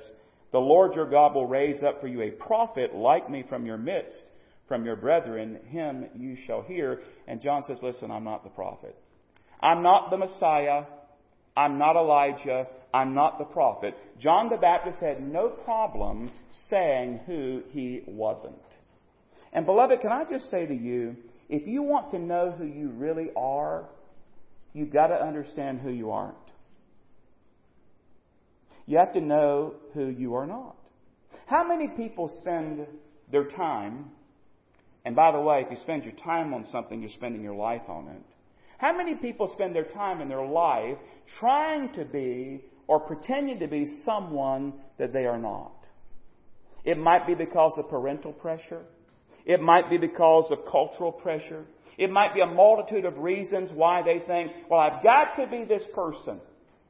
The 0.51 0.59
Lord 0.59 0.93
your 0.95 1.09
God 1.09 1.33
will 1.33 1.47
raise 1.47 1.81
up 1.83 2.01
for 2.01 2.07
you 2.07 2.21
a 2.21 2.31
prophet 2.31 2.93
like 2.93 3.29
me 3.29 3.43
from 3.49 3.65
your 3.65 3.77
midst 3.77 4.21
from 4.67 4.85
your 4.85 4.95
brethren, 4.95 5.59
him 5.69 6.05
you 6.15 6.35
shall 6.45 6.61
hear. 6.61 7.01
And 7.27 7.41
John 7.41 7.63
says, 7.67 7.79
Listen, 7.81 8.11
I'm 8.11 8.23
not 8.23 8.43
the 8.43 8.49
prophet. 8.49 8.95
I'm 9.61 9.81
not 9.81 10.09
the 10.09 10.17
Messiah. 10.17 10.83
I'm 11.55 11.77
not 11.77 11.95
Elijah. 11.95 12.67
I'm 12.93 13.13
not 13.13 13.39
the 13.39 13.45
prophet. 13.45 13.95
John 14.19 14.49
the 14.49 14.57
Baptist 14.57 14.99
had 14.99 15.25
no 15.25 15.49
problem 15.49 16.31
saying 16.69 17.21
who 17.25 17.63
he 17.69 18.03
wasn't. 18.07 18.55
And 19.53 19.65
beloved, 19.65 20.01
can 20.01 20.11
I 20.11 20.23
just 20.29 20.49
say 20.51 20.65
to 20.65 20.73
you, 20.73 21.15
if 21.49 21.67
you 21.67 21.81
want 21.81 22.11
to 22.11 22.19
know 22.19 22.51
who 22.51 22.65
you 22.65 22.89
really 22.89 23.29
are, 23.35 23.85
you've 24.77 24.93
got 24.93 25.07
to 25.07 25.15
understand 25.15 25.79
who 25.79 25.89
you 25.89 26.11
aren't. 26.11 26.35
You 28.85 28.97
have 28.99 29.13
to 29.13 29.21
know 29.21 29.75
who 29.93 30.07
you 30.07 30.35
are 30.35 30.45
not. 30.45 30.77
How 31.45 31.67
many 31.67 31.87
people 31.87 32.37
spend 32.41 32.85
their 33.31 33.45
time 33.45 34.11
and 35.07 35.15
by 35.15 35.31
the 35.31 35.39
way, 35.39 35.61
if 35.61 35.71
you 35.71 35.77
spend 35.77 36.03
your 36.03 36.15
time 36.15 36.53
on 36.53 36.65
something, 36.69 36.99
you're 36.99 37.09
spending 37.11 37.41
your 37.41 37.55
life 37.55 37.83
on 37.87 38.09
it. 38.09 38.21
How 38.77 38.93
many 38.93 39.15
people 39.15 39.49
spend 39.53 39.73
their 39.73 39.85
time 39.85 40.19
in 40.19 40.27
their 40.27 40.45
life 40.45 40.97
trying 41.39 41.93
to 41.93 42.03
be 42.03 42.65
or 42.87 42.99
pretending 42.99 43.57
to 43.59 43.67
be 43.67 43.87
someone 44.03 44.73
that 44.99 45.13
they 45.13 45.25
are 45.25 45.37
not? 45.37 45.71
It 46.83 46.97
might 46.97 47.25
be 47.25 47.35
because 47.35 47.71
of 47.77 47.89
parental 47.89 48.33
pressure. 48.33 48.81
It 49.45 49.61
might 49.61 49.89
be 49.89 49.97
because 49.97 50.51
of 50.51 50.69
cultural 50.69 51.13
pressure. 51.13 51.63
It 51.97 52.11
might 52.11 52.33
be 52.33 52.41
a 52.41 52.45
multitude 52.45 53.05
of 53.05 53.17
reasons 53.17 53.71
why 53.73 54.03
they 54.03 54.19
think, 54.25 54.51
well, 54.69 54.79
I've 54.79 55.03
got 55.03 55.35
to 55.37 55.47
be 55.47 55.65
this 55.65 55.83
person. 55.95 56.39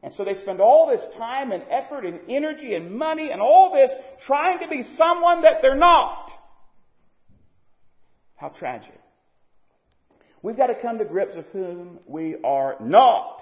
And 0.04 0.14
so 0.16 0.26
they 0.26 0.36
spend 0.36 0.60
all 0.60 0.90
this 0.92 1.04
time 1.18 1.52
and 1.52 1.64
effort 1.72 2.06
and 2.06 2.20
energy 2.30 2.76
and 2.76 2.98
money 2.98 3.30
and 3.32 3.42
all 3.42 3.74
this 3.74 3.92
trying 4.26 4.60
to 4.60 4.68
be 4.68 4.84
someone 4.96 5.42
that 5.42 5.56
they're 5.62 5.78
not. 5.78 6.30
How 8.36 8.50
tragic. 8.50 9.00
We've 10.42 10.58
got 10.58 10.68
to 10.68 10.76
come 10.82 11.00
to 11.00 11.06
grips 11.06 11.36
with 11.36 11.48
whom 11.48 12.00
we 12.06 12.36
are 12.44 12.76
not 12.80 13.42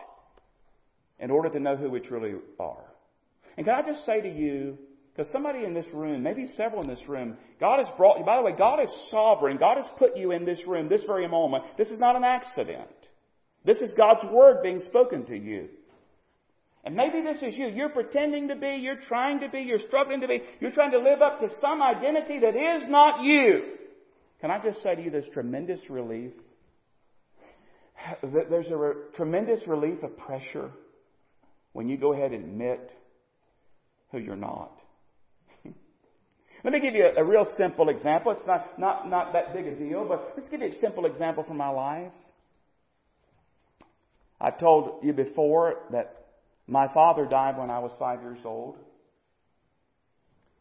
in 1.20 1.32
order 1.32 1.50
to 1.50 1.60
know 1.60 1.76
who 1.76 1.90
we 1.90 2.00
truly 2.00 2.36
are. 2.60 2.86
And 3.58 3.66
can 3.66 3.76
I 3.76 3.82
just 3.86 4.06
say 4.06 4.22
to 4.22 4.30
you, 4.30 4.78
because 5.16 5.32
somebody 5.32 5.64
in 5.64 5.74
this 5.74 5.86
room, 5.94 6.24
maybe 6.24 6.46
several 6.58 6.82
in 6.82 6.90
this 6.90 7.08
room, 7.08 7.38
God 7.60 7.80
has 7.80 7.88
brought 7.96 8.20
you, 8.20 8.26
by 8.26 8.36
the 8.36 8.44
way, 8.44 8.52
God 8.58 8.82
is 8.82 8.90
sovereign. 9.10 9.58
God 9.58 9.78
has 9.78 9.86
put 9.98 10.18
you 10.18 10.32
in 10.32 10.44
this 10.44 10.60
room 10.68 10.90
this 10.90 11.04
very 11.08 11.28
moment. 11.28 11.64
This 11.78 11.90
is 11.90 12.00
not 12.00 12.18
an 12.18 12.26
accident. 12.26 12.90
This 13.64 13.78
is 13.78 13.92
God's 13.96 14.26
Word 14.30 14.62
being 14.62 14.80
spoken 14.80 15.26
to 15.28 15.38
you. 15.38 15.70
And 16.84 16.96
maybe 16.96 17.22
this 17.22 17.42
is 17.42 17.58
you. 17.58 17.68
You're 17.68 17.90
pretending 17.90 18.50
to 18.50 18.56
be, 18.56 18.78
you're 18.82 19.00
trying 19.08 19.40
to 19.40 19.50
be, 19.50 19.62
you're 19.62 19.80
struggling 19.80 20.20
to 20.20 20.28
be, 20.28 20.42
you're 20.60 20.72
trying 20.72 20.92
to 20.92 21.00
live 21.00 21.22
up 21.22 21.40
to 21.40 21.48
some 21.62 21.82
identity 21.82 22.40
that 22.40 22.56
is 22.56 22.84
not 22.90 23.24
you. 23.24 23.64
Can 24.42 24.52
I 24.52 24.62
just 24.62 24.84
say 24.84 24.96
to 24.96 25.02
you, 25.02 25.10
there's 25.10 25.30
tremendous 25.34 25.80
relief. 25.90 26.34
There's 28.22 28.70
a 28.70 28.78
re- 28.78 28.96
tremendous 29.16 29.62
relief 29.66 30.04
of 30.04 30.16
pressure 30.18 30.72
when 31.72 31.88
you 31.88 31.98
go 31.98 32.14
ahead 32.14 32.34
and 32.34 32.44
admit 32.44 32.92
who 34.12 34.20
you're 34.20 34.36
not. 34.36 34.78
Let 36.66 36.74
me 36.74 36.80
give 36.80 36.96
you 36.96 37.06
a, 37.06 37.22
a, 37.22 37.24
real 37.24 37.46
simple 37.60 37.90
example. 37.90 38.32
It's 38.32 38.48
not, 38.48 38.80
not, 38.80 39.08
not 39.08 39.34
that 39.34 39.54
big 39.54 39.68
a 39.68 39.76
deal, 39.76 40.04
but 40.04 40.34
let's 40.36 40.50
give 40.50 40.62
you 40.62 40.70
a 40.70 40.80
simple 40.82 41.06
example 41.06 41.44
from 41.44 41.58
my 41.58 41.70
life. 41.70 42.12
I've 44.42 44.58
told 44.58 45.04
you 45.04 45.14
before 45.14 45.76
that 45.92 46.26
my 46.66 46.92
father 46.92 47.28
died 47.28 47.60
when 47.60 47.70
I 47.70 47.78
was 47.78 47.92
five 48.00 48.24
years 48.24 48.40
old. 48.44 48.80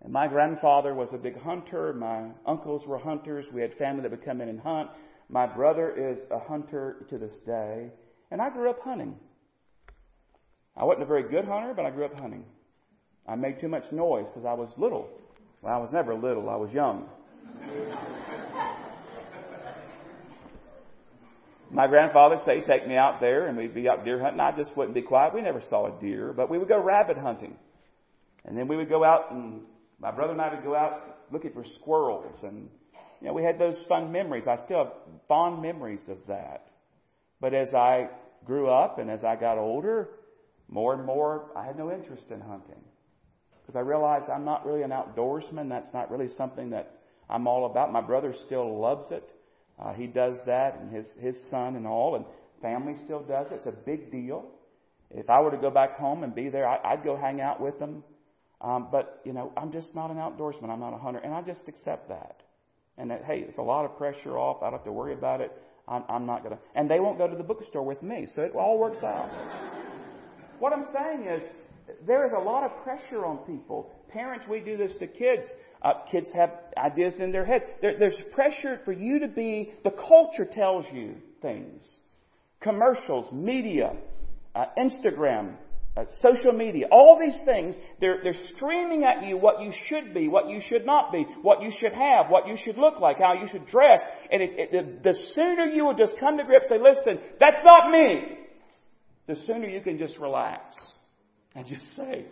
And 0.03 0.13
my 0.13 0.29
grandfather 0.29 0.95
was 0.95 1.09
a 1.15 1.17
big 1.17 1.41
hunter. 1.41 1.95
My 1.95 2.33
uncles 2.45 2.87
were 2.87 2.99
hunters. 2.99 3.47
We 3.51 3.63
had 3.63 3.73
family 3.79 4.03
that 4.03 4.11
would 4.11 4.27
come 4.27 4.43
in 4.43 4.51
and 4.51 4.61
hunt. 4.61 4.91
My 5.31 5.47
brother 5.47 5.91
is 5.91 6.19
a 6.31 6.39
hunter 6.39 7.07
to 7.09 7.17
this 7.17 7.33
day. 7.47 7.89
And 8.31 8.43
I 8.43 8.51
grew 8.51 8.69
up 8.69 8.81
hunting. 8.81 9.17
I 10.77 10.85
wasn't 10.85 11.05
a 11.05 11.07
very 11.07 11.31
good 11.31 11.47
hunter, 11.47 11.73
but 11.75 11.87
I 11.87 11.91
grew 11.91 12.05
up 12.05 12.21
hunting. 12.21 12.45
I 13.27 13.37
made 13.37 13.59
too 13.59 13.69
much 13.69 13.91
noise 13.91 14.27
because 14.27 14.45
I 14.45 14.53
was 14.53 14.69
little. 14.77 15.09
Well, 15.65 15.75
I 15.75 15.79
was 15.79 15.93
never 15.93 16.15
little, 16.15 16.51
I 16.51 16.57
was 16.57 16.71
young. 16.73 17.09
My 21.71 21.87
grandfather 21.87 22.37
would 22.37 22.45
say, 22.45 22.61
take 22.61 22.87
me 22.87 22.97
out 22.97 23.19
there, 23.19 23.47
and 23.47 23.57
we'd 23.57 23.75
be 23.75 23.89
out 23.89 24.05
deer 24.05 24.21
hunting. 24.21 24.41
I 24.41 24.55
just 24.55 24.77
wouldn't 24.77 24.95
be 24.95 25.01
quiet. 25.01 25.35
We 25.35 25.41
never 25.41 25.63
saw 25.71 25.87
a 25.87 26.01
deer, 26.01 26.35
but 26.37 26.51
we 26.51 26.59
would 26.59 26.69
go 26.69 26.79
rabbit 26.81 27.17
hunting. 27.17 27.57
And 28.45 28.59
then 28.59 28.69
we 28.69 28.77
would 28.77 28.91
go 28.91 29.05
out, 29.05 29.33
and 29.33 29.63
my 29.99 30.11
brother 30.11 30.33
and 30.33 30.41
I 30.43 30.55
would 30.55 30.63
go 30.63 30.77
out 30.77 31.31
looking 31.33 31.53
for 31.53 31.65
squirrels. 31.81 32.37
And, 32.43 32.69
you 33.23 33.29
know, 33.29 33.33
we 33.33 33.43
had 33.43 33.59
those 33.59 33.77
fun 33.89 34.13
memories. 34.13 34.47
I 34.47 34.57
still 34.67 34.85
have 34.85 34.93
fond 35.29 35.63
memories 35.63 36.05
of 36.11 36.19
that. 36.29 36.67
But 37.41 37.55
as 37.55 37.73
I 37.73 38.11
grew 38.45 38.69
up 38.69 38.99
and 38.99 39.11
as 39.11 39.25
I 39.25 39.37
got 39.37 39.57
older, 39.57 40.11
more 40.69 40.93
and 40.93 41.07
more, 41.07 41.51
I 41.57 41.65
had 41.65 41.79
no 41.79 41.91
interest 41.91 42.31
in 42.31 42.43
hunting. 42.43 42.83
Because 43.65 43.79
I 43.79 43.81
realized 43.81 44.29
I'm 44.29 44.45
not 44.45 44.67
really 44.67 44.83
an 44.83 44.91
outdoorsman. 44.91 45.69
That's 45.69 45.93
not 45.95 46.11
really 46.11 46.29
something 46.29 46.71
that 46.71 46.91
I'm 47.31 47.47
all 47.47 47.67
about. 47.67 47.93
My 47.93 48.01
brother 48.01 48.35
still 48.47 48.79
loves 48.79 49.07
it. 49.11 49.31
Uh, 49.83 49.93
he 49.93 50.07
does 50.07 50.37
that, 50.47 50.79
and 50.79 50.95
his 50.95 51.07
his 51.19 51.41
son 51.51 51.75
and 51.77 51.87
all, 51.87 52.15
and 52.17 52.25
family 52.63 52.95
still 53.05 53.23
does 53.23 53.51
it. 53.51 53.57
It's 53.57 53.67
a 53.67 53.73
big 53.73 54.13
deal. 54.13 54.45
If 55.11 55.31
I 55.31 55.41
were 55.41 55.51
to 55.51 55.57
go 55.57 55.71
back 55.71 55.97
home 55.97 56.25
and 56.25 56.35
be 56.35 56.49
there, 56.49 56.69
I, 56.69 56.93
I'd 56.93 57.05
go 57.05 57.17
hang 57.17 57.41
out 57.41 57.61
with 57.61 57.79
them. 57.79 58.05
Um, 58.61 58.89
but 58.91 59.21
you 59.25 59.33
know, 59.33 59.53
I'm 59.57 59.73
just 59.73 59.95
not 59.95 60.11
an 60.11 60.17
outdoorsman. 60.17 60.71
I'm 60.71 60.81
not 60.81 60.95
a 60.95 60.99
hunter, 60.99 61.21
and 61.21 61.35
I 61.35 61.43
just 61.43 61.69
accept 61.69 62.09
that. 62.09 62.43
And 62.97 63.11
that 63.11 63.25
hey, 63.25 63.45
it's 63.49 63.59
a 63.59 63.63
lot 63.63 63.85
of 63.85 63.97
pressure 63.97 64.39
off. 64.39 64.63
I 64.63 64.67
don't 64.67 64.75
have 64.75 64.85
to 64.85 64.93
worry 64.93 65.15
about 65.15 65.41
it. 65.41 65.53
I'm, 65.89 66.05
I'm 66.09 66.27
not 66.27 66.43
gonna. 66.43 66.59
And 66.75 66.91
they 66.91 67.01
won't 67.01 67.19
go 67.19 67.29
to 67.29 67.37
the 67.37 67.43
bookstore 67.43 67.85
with 67.85 68.03
me, 68.03 68.27
so 68.35 68.43
it 68.43 68.53
all 68.55 68.79
works 68.79 69.03
out. 69.03 69.29
what 70.59 70.73
I'm 70.73 70.87
saying 70.93 71.27
is, 71.27 71.43
there 72.07 72.27
is 72.27 72.33
a 72.37 72.41
lot 72.41 72.65
of 72.65 72.83
pressure 72.83 73.25
on 73.25 73.39
people. 73.39 73.93
Parents, 74.09 74.45
we 74.49 74.61
do 74.61 74.77
this 74.77 74.93
to 75.01 75.07
kids. 75.07 75.47
Uh, 75.83 75.93
kids 76.11 76.29
have 76.35 76.51
ideas 76.77 77.21
in 77.21 77.31
their 77.31 77.45
head. 77.45 77.63
There, 77.83 77.99
there's 77.99 78.21
pressure 78.33 78.81
for 78.85 78.93
you 78.93 79.21
to 79.21 79.29
be, 79.29 79.75
the 79.85 79.91
culture 79.91 80.47
tells 80.51 80.87
you 80.93 81.17
things. 81.43 81.83
Commercials, 82.61 83.31
media, 83.33 83.93
uh, 84.55 84.65
Instagram, 84.79 85.57
uh, 85.97 86.05
social 86.23 86.53
media, 86.53 86.87
all 86.91 87.19
these 87.21 87.39
things, 87.45 87.77
they're, 88.01 88.19
they're 88.23 88.35
screaming 88.57 89.05
at 89.05 89.27
you 89.27 89.37
what 89.37 89.61
you 89.61 89.73
should 89.87 90.15
be, 90.15 90.29
what 90.29 90.49
you 90.49 90.61
should 90.67 90.87
not 90.87 91.13
be, 91.13 91.27
what 91.43 91.63
you 91.63 91.71
should 91.79 91.93
have, 91.93 92.31
what 92.31 92.49
you 92.49 92.57
should 92.65 92.79
look 92.79 92.99
like, 92.99 93.19
how 93.19 93.35
you 93.35 93.47
should 93.51 93.67
dress. 93.67 94.01
And 94.33 94.43
it, 94.43 94.53
it, 94.59 94.73
the, 94.73 95.13
the 95.13 95.19
sooner 95.35 95.65
you 95.67 95.85
will 95.85 95.95
just 95.95 96.15
come 96.19 96.39
to 96.39 96.45
grips 96.45 96.71
and 96.71 96.81
say, 96.81 96.83
listen, 96.83 97.23
that's 97.39 97.59
not 97.63 97.91
me, 97.91 98.39
the 99.27 99.37
sooner 99.47 99.69
you 99.69 99.83
can 99.83 99.99
just 99.99 100.19
relax 100.19 100.75
and 101.55 101.67
just 101.67 101.85
say, 101.97 102.25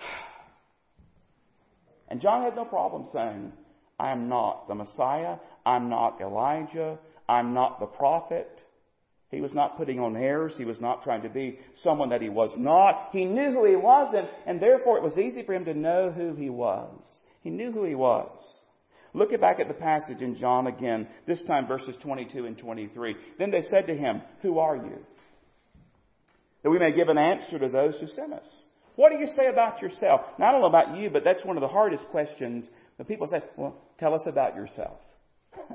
and 2.08 2.20
John 2.20 2.42
had 2.42 2.56
no 2.56 2.64
problem 2.64 3.08
saying, 3.12 3.52
I 3.98 4.12
am 4.12 4.28
not 4.28 4.68
the 4.68 4.74
Messiah. 4.74 5.36
I'm 5.64 5.88
not 5.88 6.20
Elijah. 6.20 6.98
I'm 7.28 7.54
not 7.54 7.80
the 7.80 7.86
prophet. 7.86 8.60
He 9.30 9.40
was 9.40 9.52
not 9.52 9.76
putting 9.76 9.98
on 9.98 10.16
airs. 10.16 10.52
He 10.56 10.64
was 10.64 10.80
not 10.80 11.02
trying 11.02 11.22
to 11.22 11.28
be 11.28 11.58
someone 11.82 12.10
that 12.10 12.22
he 12.22 12.28
was 12.28 12.50
not. 12.56 13.08
He 13.12 13.24
knew 13.24 13.50
who 13.50 13.64
he 13.64 13.74
was, 13.74 14.14
and, 14.16 14.28
and 14.46 14.60
therefore 14.60 14.98
it 14.98 15.02
was 15.02 15.18
easy 15.18 15.42
for 15.42 15.54
him 15.54 15.64
to 15.64 15.74
know 15.74 16.10
who 16.10 16.34
he 16.34 16.48
was. 16.48 17.20
He 17.42 17.50
knew 17.50 17.72
who 17.72 17.84
he 17.84 17.94
was. 17.94 18.30
Look 19.14 19.30
back 19.40 19.60
at 19.60 19.68
the 19.68 19.74
passage 19.74 20.20
in 20.20 20.36
John 20.36 20.66
again, 20.66 21.08
this 21.26 21.42
time 21.44 21.66
verses 21.66 21.96
22 22.02 22.44
and 22.44 22.58
23. 22.58 23.16
Then 23.38 23.50
they 23.50 23.62
said 23.70 23.86
to 23.86 23.96
him, 23.96 24.20
Who 24.42 24.58
are 24.58 24.76
you? 24.76 24.98
That 26.66 26.70
we 26.70 26.80
may 26.80 26.90
give 26.90 27.08
an 27.08 27.16
answer 27.16 27.60
to 27.60 27.68
those 27.68 27.94
who 28.00 28.08
sent 28.08 28.32
us. 28.32 28.44
What 28.96 29.12
do 29.12 29.18
you 29.18 29.28
say 29.36 29.46
about 29.46 29.80
yourself? 29.80 30.22
Don't 30.36 30.60
know 30.60 30.66
about 30.66 30.96
you, 30.96 31.10
but 31.10 31.22
that's 31.22 31.44
one 31.44 31.56
of 31.56 31.60
the 31.60 31.68
hardest 31.68 32.08
questions 32.08 32.68
that 32.98 33.06
people 33.06 33.28
say, 33.28 33.40
well, 33.56 33.80
tell 34.00 34.12
us 34.14 34.24
about 34.26 34.56
yourself. 34.56 34.98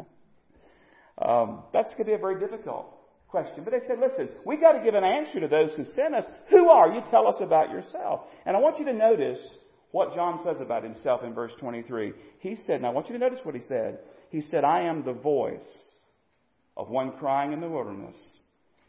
um, 1.26 1.64
that's 1.72 1.92
going 1.92 2.00
to 2.00 2.04
be 2.04 2.12
a 2.12 2.18
very 2.18 2.38
difficult 2.42 2.94
question. 3.30 3.64
But 3.64 3.72
they 3.72 3.88
said, 3.88 4.00
listen, 4.02 4.28
we 4.46 4.58
got 4.58 4.74
to 4.74 4.84
give 4.84 4.94
an 4.94 5.06
answer 5.06 5.40
to 5.40 5.48
those 5.48 5.74
who 5.76 5.86
sent 5.86 6.14
us. 6.14 6.26
Who 6.50 6.68
are 6.68 6.94
you? 6.94 7.00
Tell 7.10 7.26
us 7.26 7.38
about 7.40 7.70
yourself. 7.70 8.24
And 8.46 8.58
I 8.58 8.60
want 8.60 8.78
you 8.78 8.84
to 8.84 8.94
notice 8.94 9.40
what 9.92 10.14
John 10.14 10.42
says 10.44 10.58
about 10.60 10.84
himself 10.84 11.24
in 11.24 11.34
verse 11.34 11.54
23. 11.58 12.12
He 12.40 12.58
said, 12.68 12.76
and 12.76 12.86
I 12.86 12.90
want 12.90 13.08
you 13.08 13.14
to 13.14 13.20
notice 13.20 13.40
what 13.44 13.56
he 13.56 13.62
said. 13.66 14.00
He 14.30 14.42
said, 14.42 14.66
I 14.66 14.82
am 14.82 15.06
the 15.06 15.14
voice 15.14 15.64
of 16.76 16.90
one 16.90 17.14
crying 17.14 17.54
in 17.54 17.62
the 17.62 17.70
wilderness. 17.70 18.18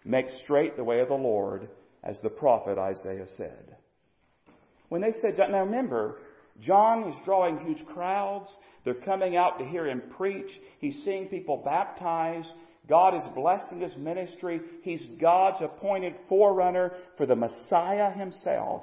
Make 0.05 0.31
straight 0.43 0.77
the 0.77 0.83
way 0.83 0.99
of 0.99 1.07
the 1.07 1.15
Lord, 1.15 1.69
as 2.03 2.19
the 2.23 2.29
prophet 2.29 2.79
Isaiah 2.79 3.27
said. 3.37 3.77
When 4.89 5.01
they 5.01 5.13
said, 5.21 5.39
now 5.39 5.65
remember, 5.65 6.19
John 6.61 7.09
is 7.09 7.15
drawing 7.25 7.61
huge 7.61 7.85
crowds. 7.87 8.51
They're 8.85 8.95
coming 8.95 9.37
out 9.37 9.59
to 9.59 9.65
hear 9.65 9.87
him 9.87 10.03
preach. 10.17 10.51
He's 10.81 11.03
seeing 11.05 11.29
people 11.29 11.63
baptized. 11.65 12.51
God 12.89 13.17
is 13.17 13.23
blessing 13.35 13.81
his 13.81 13.97
ministry. 13.97 14.61
He's 14.83 15.03
God's 15.21 15.63
appointed 15.63 16.15
forerunner 16.29 16.93
for 17.17 17.27
the 17.27 17.37
Messiah 17.37 18.11
himself. 18.11 18.83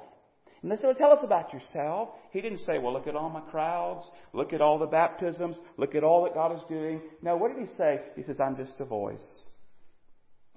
And 0.62 0.70
they 0.70 0.76
said, 0.76 0.88
well, 0.88 0.94
tell 0.94 1.12
us 1.12 1.22
about 1.22 1.52
yourself. 1.52 2.10
He 2.32 2.40
didn't 2.40 2.60
say, 2.66 2.78
well, 2.78 2.92
look 2.92 3.06
at 3.06 3.16
all 3.16 3.30
my 3.30 3.40
crowds. 3.40 4.04
Look 4.32 4.52
at 4.52 4.60
all 4.60 4.78
the 4.78 4.86
baptisms. 4.86 5.56
Look 5.76 5.94
at 5.94 6.04
all 6.04 6.24
that 6.24 6.34
God 6.34 6.54
is 6.54 6.62
doing. 6.68 7.00
No, 7.22 7.36
what 7.36 7.54
did 7.54 7.66
he 7.66 7.74
say? 7.76 8.00
He 8.16 8.22
says, 8.22 8.38
I'm 8.40 8.56
just 8.56 8.74
a 8.78 8.84
voice. 8.84 9.24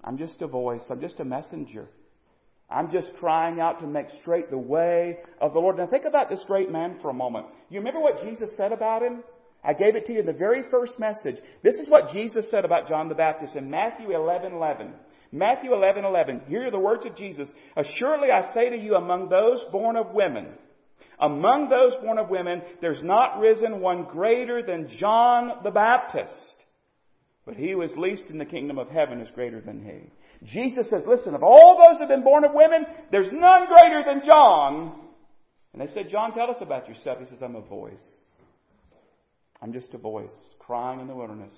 I'm 0.03 0.17
just 0.17 0.41
a 0.41 0.47
voice. 0.47 0.83
I'm 0.89 0.99
just 0.99 1.19
a 1.21 1.25
messenger. 1.25 1.87
I'm 2.69 2.91
just 2.91 3.13
crying 3.15 3.59
out 3.59 3.79
to 3.81 3.87
make 3.87 4.07
straight 4.21 4.49
the 4.49 4.57
way 4.57 5.19
of 5.39 5.53
the 5.53 5.59
Lord. 5.59 5.77
Now 5.77 5.87
think 5.87 6.05
about 6.05 6.29
this 6.29 6.43
great 6.47 6.71
man 6.71 6.97
for 7.01 7.09
a 7.09 7.13
moment. 7.13 7.47
You 7.69 7.79
remember 7.79 7.99
what 7.99 8.23
Jesus 8.23 8.49
said 8.57 8.71
about 8.71 9.03
him? 9.03 9.23
I 9.63 9.73
gave 9.73 9.95
it 9.95 10.05
to 10.07 10.13
you 10.13 10.19
in 10.19 10.25
the 10.25 10.33
very 10.33 10.63
first 10.69 10.99
message. 10.99 11.41
This 11.63 11.75
is 11.75 11.87
what 11.87 12.09
Jesus 12.09 12.49
said 12.51 12.65
about 12.65 12.87
John 12.87 13.07
the 13.07 13.15
Baptist 13.15 13.55
in 13.55 13.69
Matthew 13.69 14.11
11, 14.11 14.53
11. 14.53 14.93
Matthew 15.31 15.73
11, 15.73 16.03
11. 16.03 16.41
Here 16.47 16.67
are 16.67 16.71
the 16.71 16.79
words 16.79 17.05
of 17.05 17.15
Jesus. 17.15 17.49
Assuredly 17.75 18.29
I 18.29 18.53
say 18.53 18.69
to 18.69 18.77
you, 18.77 18.95
among 18.95 19.29
those 19.29 19.63
born 19.71 19.95
of 19.95 20.13
women, 20.13 20.47
among 21.19 21.69
those 21.69 21.93
born 22.03 22.17
of 22.17 22.29
women, 22.29 22.61
there's 22.81 23.01
not 23.01 23.39
risen 23.39 23.79
one 23.79 24.03
greater 24.03 24.61
than 24.61 24.89
John 24.99 25.63
the 25.63 25.71
Baptist. 25.71 26.55
But 27.45 27.55
he 27.55 27.71
who 27.71 27.81
is 27.81 27.91
least 27.97 28.25
in 28.29 28.37
the 28.37 28.45
kingdom 28.45 28.77
of 28.77 28.89
heaven 28.89 29.21
is 29.21 29.29
greater 29.33 29.61
than 29.61 29.83
he. 29.83 30.11
Jesus 30.45 30.89
says, 30.89 31.03
listen, 31.07 31.35
of 31.35 31.43
all 31.43 31.77
those 31.77 31.97
who 31.97 32.03
have 32.03 32.09
been 32.09 32.23
born 32.23 32.43
of 32.43 32.51
women, 32.53 32.85
there's 33.11 33.29
none 33.31 33.67
greater 33.67 34.03
than 34.05 34.21
John. 34.25 34.99
And 35.71 35.81
they 35.81 35.91
said, 35.93 36.09
John, 36.09 36.33
tell 36.33 36.49
us 36.49 36.57
about 36.61 36.87
yourself. 36.87 37.19
He 37.19 37.25
says, 37.25 37.39
I'm 37.41 37.55
a 37.55 37.61
voice. 37.61 38.03
I'm 39.61 39.71
just 39.71 39.93
a 39.93 39.97
voice 39.97 40.31
crying 40.59 40.99
in 40.99 41.07
the 41.07 41.15
wilderness. 41.15 41.55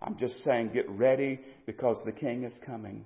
I'm 0.00 0.16
just 0.16 0.36
saying, 0.44 0.70
get 0.72 0.88
ready 0.88 1.40
because 1.66 1.98
the 2.04 2.12
king 2.12 2.44
is 2.44 2.54
coming. 2.64 3.04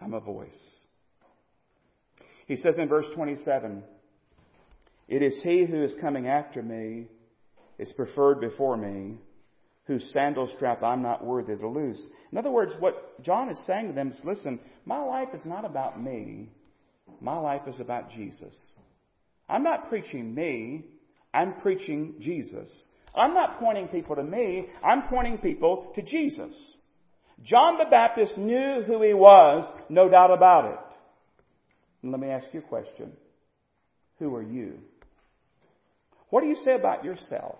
I'm 0.00 0.14
a 0.14 0.20
voice. 0.20 0.48
He 2.46 2.56
says 2.56 2.76
in 2.78 2.88
verse 2.88 3.06
27, 3.14 3.82
It 5.08 5.22
is 5.22 5.40
he 5.42 5.66
who 5.68 5.82
is 5.82 5.94
coming 6.00 6.28
after 6.28 6.62
me 6.62 7.06
is 7.78 7.92
preferred 7.92 8.40
before 8.40 8.76
me 8.76 9.16
whose 9.88 10.08
sandal 10.12 10.48
strap 10.54 10.82
I'm 10.82 11.02
not 11.02 11.24
worthy 11.24 11.56
to 11.56 11.66
loose. 11.66 12.00
In 12.30 12.38
other 12.38 12.50
words, 12.50 12.74
what 12.78 13.20
John 13.22 13.48
is 13.48 13.60
saying 13.66 13.88
to 13.88 13.94
them 13.94 14.10
is 14.10 14.20
listen, 14.22 14.60
my 14.84 15.00
life 15.00 15.30
is 15.34 15.40
not 15.44 15.64
about 15.64 16.00
me. 16.00 16.50
My 17.20 17.38
life 17.38 17.62
is 17.66 17.80
about 17.80 18.10
Jesus. 18.10 18.54
I'm 19.48 19.62
not 19.64 19.88
preaching 19.88 20.34
me. 20.34 20.84
I'm 21.32 21.54
preaching 21.54 22.16
Jesus. 22.20 22.70
I'm 23.14 23.32
not 23.32 23.58
pointing 23.58 23.88
people 23.88 24.14
to 24.16 24.22
me. 24.22 24.66
I'm 24.84 25.04
pointing 25.08 25.38
people 25.38 25.90
to 25.94 26.02
Jesus. 26.02 26.54
John 27.42 27.78
the 27.78 27.86
Baptist 27.90 28.36
knew 28.36 28.82
who 28.86 29.02
he 29.02 29.14
was, 29.14 29.64
no 29.88 30.10
doubt 30.10 30.32
about 30.32 30.66
it. 30.66 30.78
And 32.02 32.12
let 32.12 32.20
me 32.20 32.28
ask 32.28 32.46
you 32.52 32.60
a 32.60 32.62
question. 32.62 33.12
Who 34.18 34.34
are 34.34 34.42
you? 34.42 34.80
What 36.28 36.42
do 36.42 36.48
you 36.48 36.56
say 36.62 36.74
about 36.74 37.04
yourself? 37.04 37.56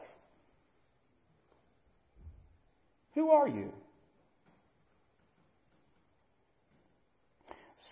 Who 3.19 3.31
are 3.31 3.49
you? 3.49 3.73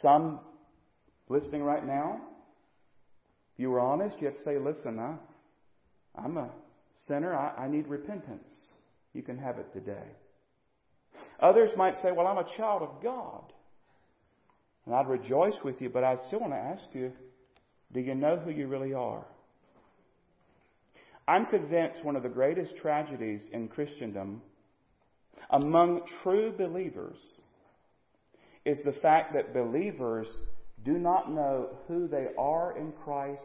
Some 0.01 0.39
listening 1.29 1.65
right 1.65 1.85
now, 1.85 2.21
if 3.53 3.59
you 3.59 3.71
were 3.71 3.81
honest, 3.81 4.21
you 4.21 4.29
have 4.29 4.37
to 4.37 4.43
say, 4.45 4.57
listen, 4.57 5.01
I, 5.01 5.17
I'm 6.17 6.37
a 6.37 6.51
sinner. 7.09 7.35
I, 7.35 7.65
I 7.65 7.69
need 7.69 7.89
repentance. 7.89 8.55
You 9.15 9.23
can 9.23 9.37
have 9.37 9.59
it 9.59 9.73
today. 9.73 10.07
Others 11.41 11.71
might 11.77 11.97
say, 12.05 12.13
well, 12.13 12.29
I'm 12.29 12.39
a 12.39 12.57
child 12.57 12.83
of 12.83 13.03
God. 13.03 13.53
And 14.85 14.95
I'd 14.95 15.09
rejoice 15.09 15.57
with 15.65 15.81
you, 15.81 15.89
but 15.89 16.05
I 16.05 16.15
still 16.29 16.39
want 16.39 16.53
to 16.53 16.57
ask 16.57 16.85
you, 16.93 17.11
do 17.93 17.99
you 17.99 18.15
know 18.15 18.37
who 18.37 18.53
you 18.53 18.69
really 18.69 18.95
are? 18.95 19.27
I'm 21.27 21.47
convinced 21.47 22.05
one 22.05 22.15
of 22.15 22.23
the 22.23 22.29
greatest 22.29 22.77
tragedies 22.77 23.45
in 23.53 23.67
Christendom 23.67 24.41
among 25.51 26.03
true 26.23 26.53
believers 26.57 27.19
is 28.65 28.79
the 28.85 28.93
fact 29.01 29.35
that 29.35 29.55
believers 29.55 30.27
do 30.85 30.93
not 30.93 31.33
know 31.33 31.69
who 31.89 32.09
they 32.09 32.27
are 32.39 32.77
in 32.77 32.93
Christ 33.05 33.43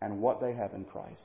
and 0.00 0.20
what 0.20 0.40
they 0.40 0.52
have 0.54 0.74
in 0.74 0.84
Christ. 0.84 1.22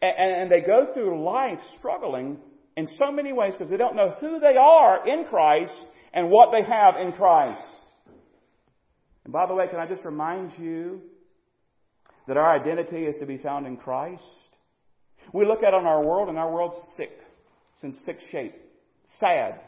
And, 0.00 0.50
they 0.50 0.60
go 0.60 0.92
through 0.94 1.24
life 1.24 1.58
struggling 1.78 2.38
in 2.76 2.86
so 2.98 3.10
many 3.10 3.32
ways 3.32 3.54
because 3.54 3.70
they 3.70 3.76
don't 3.76 3.96
know 3.96 4.14
who 4.20 4.38
they 4.38 4.56
are 4.56 5.06
in 5.08 5.24
Christ 5.24 5.86
and 6.14 6.30
what 6.30 6.52
they 6.52 6.62
have 6.62 6.94
in 7.00 7.12
Christ. 7.12 7.62
And 9.24 9.32
by 9.32 9.46
the 9.46 9.54
way, 9.54 9.66
can 9.68 9.80
I 9.80 9.86
just 9.86 10.04
remind 10.04 10.52
you 10.56 11.00
that 12.28 12.36
our 12.36 12.58
identity 12.58 13.04
is 13.04 13.16
to 13.18 13.26
be 13.26 13.38
found 13.38 13.66
in 13.66 13.76
Christ? 13.76 14.22
We 15.32 15.44
look 15.44 15.64
at 15.64 15.74
on 15.74 15.84
our 15.84 16.04
world 16.04 16.28
and 16.28 16.38
our 16.38 16.50
world's 16.50 16.78
sick. 16.96 17.10
It's 17.80 17.84
in 17.84 18.04
sick 18.04 18.18
shape. 18.32 18.54
Sad. 19.20 19.60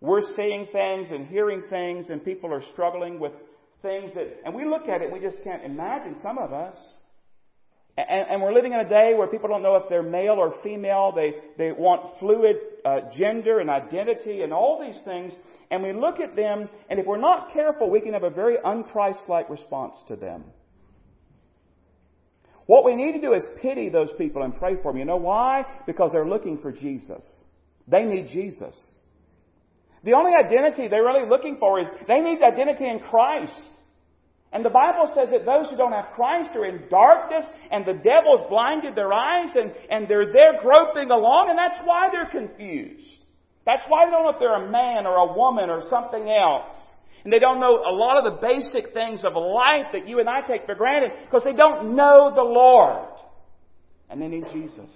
We're 0.00 0.22
seeing 0.36 0.68
things 0.72 1.08
and 1.10 1.26
hearing 1.26 1.62
things 1.68 2.08
and 2.08 2.24
people 2.24 2.52
are 2.52 2.62
struggling 2.72 3.20
with 3.20 3.32
things 3.82 4.14
that, 4.14 4.40
and 4.44 4.54
we 4.54 4.64
look 4.64 4.88
at 4.88 5.02
it, 5.02 5.12
we 5.12 5.20
just 5.20 5.36
can't 5.44 5.64
imagine 5.64 6.16
some 6.22 6.38
of 6.38 6.52
us. 6.52 6.76
And, 7.98 8.28
and, 8.30 8.42
we're 8.42 8.52
living 8.52 8.72
in 8.72 8.78
a 8.78 8.88
day 8.88 9.14
where 9.14 9.26
people 9.26 9.48
don't 9.48 9.62
know 9.62 9.74
if 9.74 9.88
they're 9.88 10.04
male 10.04 10.34
or 10.34 10.54
female. 10.62 11.12
They, 11.14 11.34
they 11.58 11.72
want 11.72 12.18
fluid 12.20 12.56
uh, 12.84 13.00
gender 13.16 13.58
and 13.58 13.68
identity 13.68 14.42
and 14.42 14.52
all 14.52 14.80
these 14.80 15.00
things. 15.04 15.32
And 15.72 15.82
we 15.82 15.92
look 15.92 16.20
at 16.20 16.36
them, 16.36 16.68
and 16.88 17.00
if 17.00 17.06
we're 17.06 17.18
not 17.18 17.52
careful, 17.52 17.90
we 17.90 18.00
can 18.00 18.12
have 18.12 18.22
a 18.22 18.30
very 18.30 18.56
unchristlike 18.56 19.50
response 19.50 19.96
to 20.06 20.14
them. 20.14 20.44
What 22.68 22.84
we 22.84 22.94
need 22.94 23.12
to 23.12 23.20
do 23.22 23.32
is 23.32 23.46
pity 23.62 23.88
those 23.88 24.12
people 24.18 24.42
and 24.42 24.54
pray 24.54 24.76
for 24.82 24.92
them. 24.92 24.98
You 24.98 25.06
know 25.06 25.16
why? 25.16 25.64
Because 25.86 26.12
they're 26.12 26.28
looking 26.28 26.58
for 26.58 26.70
Jesus. 26.70 27.26
They 27.88 28.04
need 28.04 28.28
Jesus. 28.28 28.92
The 30.04 30.12
only 30.12 30.32
identity 30.38 30.86
they're 30.86 31.02
really 31.02 31.26
looking 31.26 31.56
for 31.58 31.80
is 31.80 31.88
they 32.06 32.20
need 32.20 32.42
identity 32.42 32.86
in 32.86 32.98
Christ. 32.98 33.62
And 34.52 34.62
the 34.62 34.68
Bible 34.68 35.10
says 35.14 35.30
that 35.30 35.46
those 35.46 35.70
who 35.70 35.78
don't 35.78 35.92
have 35.92 36.12
Christ 36.14 36.50
are 36.56 36.66
in 36.66 36.82
darkness 36.90 37.46
and 37.70 37.86
the 37.86 37.94
devil's 37.94 38.46
blinded 38.50 38.94
their 38.94 39.14
eyes 39.14 39.56
and, 39.56 39.72
and 39.90 40.06
they're 40.06 40.30
there 40.30 40.60
groping 40.60 41.10
along 41.10 41.46
and 41.48 41.56
that's 41.58 41.80
why 41.84 42.10
they're 42.12 42.30
confused. 42.30 43.16
That's 43.64 43.82
why 43.88 44.04
they 44.04 44.10
don't 44.10 44.24
know 44.24 44.36
if 44.36 44.40
they're 44.40 44.68
a 44.68 44.70
man 44.70 45.06
or 45.06 45.16
a 45.16 45.32
woman 45.32 45.70
or 45.70 45.88
something 45.88 46.28
else. 46.28 46.76
And 47.24 47.32
they 47.32 47.38
don't 47.38 47.60
know 47.60 47.78
a 47.78 47.92
lot 47.92 48.24
of 48.24 48.32
the 48.32 48.46
basic 48.46 48.92
things 48.92 49.24
of 49.24 49.34
life 49.34 49.86
that 49.92 50.08
you 50.08 50.20
and 50.20 50.28
I 50.28 50.40
take 50.42 50.66
for 50.66 50.74
granted 50.74 51.12
because 51.24 51.44
they 51.44 51.52
don't 51.52 51.96
know 51.96 52.32
the 52.34 52.42
Lord. 52.42 53.08
And 54.08 54.22
they 54.22 54.28
need 54.28 54.44
Jesus. 54.52 54.90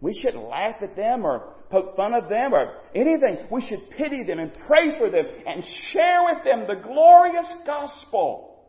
We 0.00 0.14
shouldn't 0.20 0.48
laugh 0.48 0.76
at 0.82 0.96
them 0.96 1.24
or 1.24 1.54
poke 1.70 1.96
fun 1.96 2.12
of 2.12 2.28
them 2.28 2.52
or 2.52 2.74
anything. 2.94 3.46
We 3.50 3.62
should 3.66 3.88
pity 3.90 4.24
them 4.24 4.40
and 4.40 4.52
pray 4.66 4.98
for 4.98 5.10
them 5.10 5.24
and 5.46 5.64
share 5.92 6.24
with 6.24 6.44
them 6.44 6.66
the 6.66 6.82
glorious 6.82 7.46
gospel. 7.64 8.66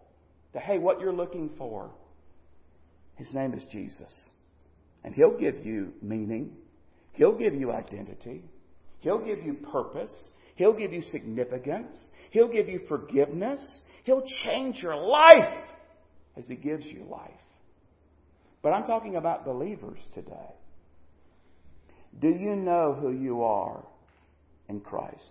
That, 0.54 0.64
hey, 0.64 0.78
what 0.78 1.00
you're 1.00 1.12
looking 1.12 1.50
for, 1.58 1.90
His 3.16 3.28
name 3.34 3.56
is 3.56 3.64
Jesus. 3.72 4.14
And 5.04 5.16
He'll 5.16 5.38
give 5.38 5.66
you 5.66 5.94
meaning. 6.02 6.52
He'll 7.14 7.36
give 7.38 7.56
you 7.56 7.72
identity. 7.72 8.44
He'll 9.04 9.24
give 9.24 9.44
you 9.44 9.54
purpose. 9.72 10.14
He'll 10.56 10.74
give 10.74 10.94
you 10.94 11.02
significance. 11.12 11.96
He'll 12.32 12.52
give 12.52 12.70
you 12.70 12.82
forgiveness. 12.88 13.62
He'll 14.06 14.24
change 14.44 14.82
your 14.82 14.96
life 14.96 15.66
as 16.38 16.48
He 16.48 16.56
gives 16.56 16.86
you 16.86 17.06
life. 17.10 17.30
But 18.62 18.70
I'm 18.70 18.86
talking 18.86 19.18
about 19.18 19.46
believers 19.46 20.00
today. 20.14 20.56
Do 22.20 22.30
you 22.30 22.56
know 22.56 22.98
who 23.00 23.12
you 23.12 23.44
are 23.44 23.84
in 24.70 24.80
Christ? 24.80 25.30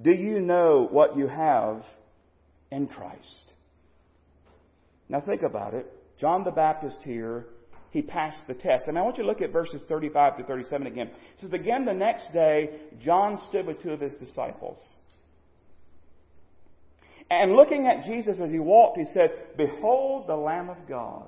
Do 0.00 0.12
you 0.12 0.40
know 0.40 0.86
what 0.90 1.16
you 1.16 1.28
have 1.28 1.82
in 2.70 2.88
Christ? 2.88 3.52
Now 5.08 5.20
think 5.20 5.42
about 5.42 5.74
it. 5.74 5.86
John 6.20 6.44
the 6.44 6.50
Baptist 6.50 6.98
here, 7.04 7.46
he 7.90 8.02
passed 8.02 8.38
the 8.46 8.54
test. 8.54 8.84
And 8.86 8.98
I 8.98 9.02
want 9.02 9.18
you 9.18 9.24
to 9.24 9.28
look 9.28 9.42
at 9.42 9.52
verses 9.52 9.82
35 9.88 10.38
to 10.38 10.44
37 10.44 10.86
again. 10.86 11.08
It 11.08 11.40
says, 11.40 11.52
Again 11.52 11.84
the 11.84 11.92
next 11.92 12.32
day, 12.32 12.70
John 13.00 13.38
stood 13.48 13.66
with 13.66 13.82
two 13.82 13.90
of 13.90 14.00
his 14.00 14.14
disciples. 14.16 14.78
And 17.30 17.52
looking 17.52 17.86
at 17.86 18.04
Jesus 18.04 18.40
as 18.40 18.50
he 18.50 18.58
walked, 18.58 18.98
he 18.98 19.04
said, 19.04 19.30
Behold 19.56 20.28
the 20.28 20.36
Lamb 20.36 20.68
of 20.68 20.78
God. 20.88 21.26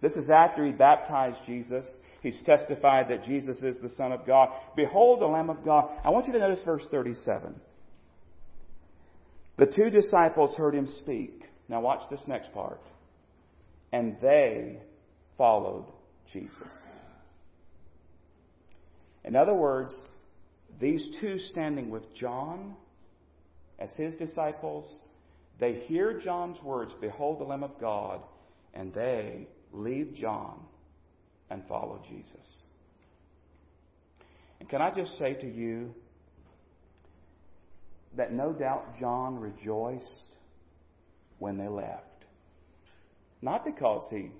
This 0.00 0.12
is 0.12 0.28
after 0.30 0.66
he 0.66 0.72
baptized 0.72 1.38
Jesus. 1.46 1.86
He's 2.22 2.40
testified 2.44 3.08
that 3.08 3.24
Jesus 3.24 3.60
is 3.62 3.78
the 3.80 3.90
Son 3.90 4.12
of 4.12 4.26
God. 4.26 4.48
Behold 4.76 5.20
the 5.20 5.26
Lamb 5.26 5.50
of 5.50 5.64
God. 5.64 5.90
I 6.04 6.10
want 6.10 6.26
you 6.26 6.32
to 6.32 6.38
notice 6.38 6.62
verse 6.64 6.84
37. 6.90 7.54
The 9.58 9.66
two 9.66 9.90
disciples 9.90 10.56
heard 10.56 10.74
him 10.74 10.88
speak. 11.02 11.44
Now 11.68 11.80
watch 11.80 12.02
this 12.10 12.20
next 12.26 12.52
part. 12.52 12.80
And 13.92 14.16
they 14.20 14.78
followed 15.36 15.86
Jesus. 16.32 16.72
In 19.24 19.36
other 19.36 19.54
words, 19.54 19.96
these 20.80 21.06
two 21.20 21.38
standing 21.50 21.90
with 21.90 22.02
John 22.14 22.74
as 23.78 23.90
his 23.96 24.14
disciples, 24.16 25.00
they 25.60 25.84
hear 25.86 26.18
John's 26.18 26.60
words, 26.62 26.92
Behold 27.00 27.40
the 27.40 27.44
Lamb 27.44 27.62
of 27.62 27.78
God, 27.80 28.22
and 28.74 28.92
they 28.94 29.46
leave 29.72 30.14
John 30.14 30.60
and 31.50 31.62
follow 31.68 32.00
Jesus. 32.08 32.52
And 34.58 34.68
can 34.68 34.80
I 34.80 34.90
just 34.90 35.18
say 35.18 35.34
to 35.34 35.46
you 35.46 35.94
that 38.16 38.32
no 38.32 38.52
doubt 38.52 38.98
John 38.98 39.38
rejoiced 39.38 40.28
when 41.38 41.56
they 41.56 41.68
left. 41.68 42.11
Not 43.42 43.64
because 43.64 44.04
he 44.08 44.30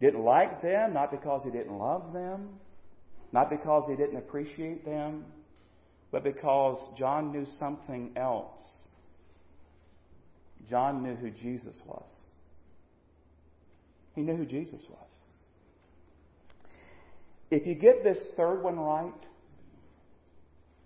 didn't 0.00 0.22
like 0.22 0.62
them, 0.62 0.94
not 0.94 1.10
because 1.10 1.42
he 1.44 1.50
didn't 1.50 1.76
love 1.76 2.12
them, 2.12 2.48
not 3.32 3.50
because 3.50 3.84
he 3.88 3.96
didn't 3.96 4.16
appreciate 4.16 4.84
them, 4.84 5.24
but 6.12 6.22
because 6.22 6.78
John 6.96 7.32
knew 7.32 7.44
something 7.58 8.12
else. 8.16 8.62
John 10.70 11.02
knew 11.02 11.16
who 11.16 11.30
Jesus 11.30 11.76
was. 11.84 12.08
He 14.14 14.22
knew 14.22 14.36
who 14.36 14.46
Jesus 14.46 14.84
was. 14.88 15.10
If 17.50 17.66
you 17.66 17.74
get 17.74 18.04
this 18.04 18.18
third 18.36 18.62
one 18.62 18.78
right, 18.78 19.12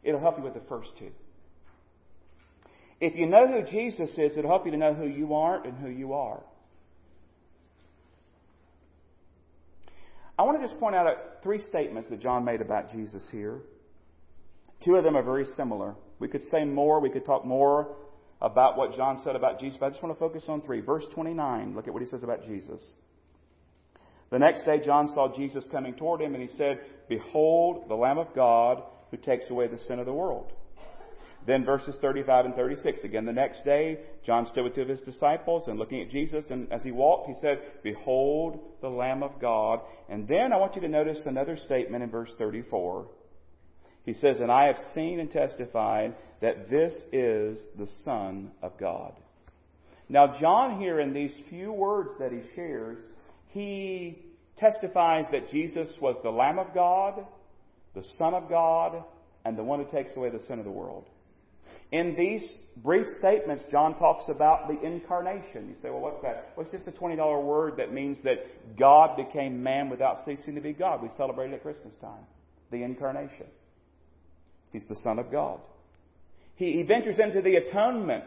it'll 0.03 0.21
help 0.21 0.39
you 0.39 0.45
with 0.45 0.55
the 0.55 0.63
first 0.69 0.91
two. 0.99 1.11
If 3.01 3.15
you 3.15 3.27
know 3.27 3.47
who 3.47 3.63
Jesus 3.71 4.11
is, 4.19 4.37
it'll 4.37 4.51
help 4.51 4.65
you 4.65 4.73
to 4.73 4.79
know 4.79 4.95
who 4.95 5.07
you 5.07 5.35
aren't 5.35 5.67
and 5.67 5.79
who 5.79 5.89
you 5.89 6.15
are. 6.15 6.41
I 10.39 10.43
want 10.43 10.61
to 10.61 10.67
just 10.67 10.79
point 10.79 10.95
out 10.95 11.07
uh, 11.07 11.15
three 11.43 11.59
statements 11.69 12.09
that 12.11 12.21
John 12.21 12.45
made 12.45 12.61
about 12.61 12.93
Jesus 12.93 13.27
here. 13.33 13.61
Two 14.85 14.95
of 14.95 15.03
them 15.03 15.17
are 15.17 15.23
very 15.23 15.45
similar. 15.57 15.97
We 16.21 16.29
could 16.29 16.43
say 16.53 16.65
more, 16.65 17.01
we 17.01 17.11
could 17.11 17.25
talk 17.25 17.45
more 17.45 17.97
about 18.41 18.77
what 18.77 18.97
John 18.97 19.21
said 19.25 19.35
about 19.35 19.59
Jesus, 19.59 19.77
but 19.81 19.87
I 19.87 19.91
just 19.91 20.03
want 20.03 20.15
to 20.15 20.19
focus 20.19 20.45
on 20.47 20.63
three. 20.63 20.81
Verse 20.81 21.05
29, 21.13 21.75
look 21.75 21.89
at 21.89 21.93
what 21.93 22.03
he 22.03 22.09
says 22.09 22.23
about 22.23 22.45
Jesus. 22.45 22.81
The 24.31 24.39
next 24.39 24.65
day, 24.65 24.81
John 24.85 25.09
saw 25.09 25.35
Jesus 25.35 25.65
coming 25.73 25.95
toward 25.95 26.21
him, 26.21 26.35
and 26.35 26.49
he 26.49 26.57
said, 26.57 26.81
Behold, 27.09 27.89
the 27.89 27.95
Lamb 27.95 28.19
of 28.19 28.29
God 28.35 28.83
who 29.11 29.17
takes 29.17 29.51
away 29.51 29.67
the 29.67 29.79
sin 29.89 29.99
of 29.99 30.07
the 30.07 30.13
world. 30.13 30.53
Then 31.49 31.65
verses 31.65 31.95
35 32.03 32.45
and 32.45 32.55
36. 32.55 33.05
Again, 33.05 33.25
the 33.25 33.33
next 33.33 33.65
day, 33.65 34.01
John 34.27 34.47
stood 34.53 34.65
with 34.65 34.75
two 34.75 34.83
of 34.83 34.89
his 34.89 35.01
disciples 35.01 35.67
and 35.67 35.79
looking 35.79 36.03
at 36.03 36.11
Jesus, 36.11 36.45
and 36.51 36.71
as 36.71 36.83
he 36.83 36.93
walked, 36.93 37.27
he 37.27 37.35
said, 37.41 37.63
Behold 37.83 38.61
the 38.83 38.91
Lamb 38.91 39.23
of 39.23 39.41
God. 39.41 39.81
And 40.11 40.29
then 40.29 40.53
I 40.53 40.59
want 40.59 40.75
you 40.75 40.83
to 40.83 40.89
notice 40.89 41.17
another 41.25 41.57
statement 41.65 42.05
in 42.05 42.11
verse 42.11 42.31
34. 42.37 43.07
He 44.05 44.13
says, 44.13 44.41
And 44.41 44.53
I 44.53 44.67
have 44.67 44.77
seen 44.95 45.21
and 45.21 45.31
testified 45.31 46.15
that 46.43 46.69
this 46.69 46.93
is 47.15 47.59
the 47.79 47.89
Son 48.05 48.51
of 48.63 48.79
God. 48.79 49.15
Now, 50.11 50.35
John 50.39 50.79
here 50.79 51.01
in 51.01 51.15
these 51.15 51.33
few 51.49 51.73
words 51.73 52.11
that 52.19 52.31
he 52.31 52.43
shares, 52.57 53.03
he 53.53 54.19
testifies 54.59 55.25
that 55.33 55.49
Jesus 55.49 55.91
was 55.99 56.17
the 56.23 56.29
Lamb 56.29 56.59
of 56.59 56.75
God, 56.75 57.25
the 57.95 58.05
Son 58.19 58.35
of 58.35 58.51
God, 58.51 59.03
and 59.47 59.57
the 59.57 59.65
one 59.65 59.83
who 59.83 59.91
takes 59.91 60.15
away 60.15 60.29
the 60.29 60.45
sin 60.47 60.59
of 60.59 60.67
the 60.67 60.71
world. 60.71 61.07
In 61.93 62.15
these 62.17 62.43
brief 62.77 63.07
statements, 63.19 63.65
John 63.71 63.99
talks 63.99 64.25
about 64.29 64.69
the 64.69 64.81
incarnation. 64.87 65.69
You 65.69 65.77
say, 65.83 65.91
well, 65.91 66.01
what's 66.01 66.23
that? 66.23 66.53
Well, 66.57 66.67
it's 66.67 66.75
just 66.75 66.87
a 66.87 67.01
$20 67.01 67.43
word 67.43 67.77
that 67.79 67.93
means 67.93 68.19
that 68.25 68.77
God 68.79 69.17
became 69.17 69.63
man 69.63 69.89
without 69.89 70.17
ceasing 70.25 70.55
to 70.55 70.61
be 70.61 70.73
God. 70.73 71.03
We 71.03 71.09
celebrate 71.17 71.51
it 71.51 71.55
at 71.55 71.63
Christmas 71.63 71.95
time. 72.01 72.25
The 72.71 72.83
incarnation. 72.83 73.47
He's 74.73 74.85
the 74.89 74.97
Son 75.03 75.19
of 75.19 75.33
God. 75.33 75.61
He, 76.57 76.73
he 76.73 76.83
ventures 76.83 77.17
into 77.19 77.41
the 77.41 77.57
atonement 77.57 78.25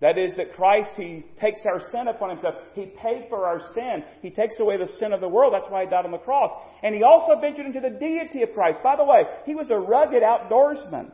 that 0.00 0.16
is, 0.16 0.34
that 0.36 0.54
Christ, 0.54 0.90
He 0.96 1.24
takes 1.38 1.60
our 1.66 1.78
sin 1.92 2.08
upon 2.08 2.30
Himself. 2.30 2.54
He 2.74 2.86
paid 2.86 3.26
for 3.28 3.46
our 3.46 3.60
sin. 3.74 4.02
He 4.22 4.30
takes 4.30 4.58
away 4.58 4.78
the 4.78 4.88
sin 4.98 5.12
of 5.12 5.20
the 5.20 5.28
world. 5.28 5.52
That's 5.52 5.70
why 5.70 5.84
He 5.84 5.90
died 5.90 6.06
on 6.06 6.10
the 6.10 6.18
cross. 6.18 6.50
And 6.82 6.94
He 6.94 7.02
also 7.02 7.38
ventured 7.38 7.66
into 7.66 7.80
the 7.80 7.90
deity 7.90 8.42
of 8.42 8.54
Christ. 8.54 8.80
By 8.82 8.96
the 8.96 9.04
way, 9.04 9.24
He 9.44 9.54
was 9.54 9.70
a 9.70 9.76
rugged 9.76 10.22
outdoorsman. 10.22 11.12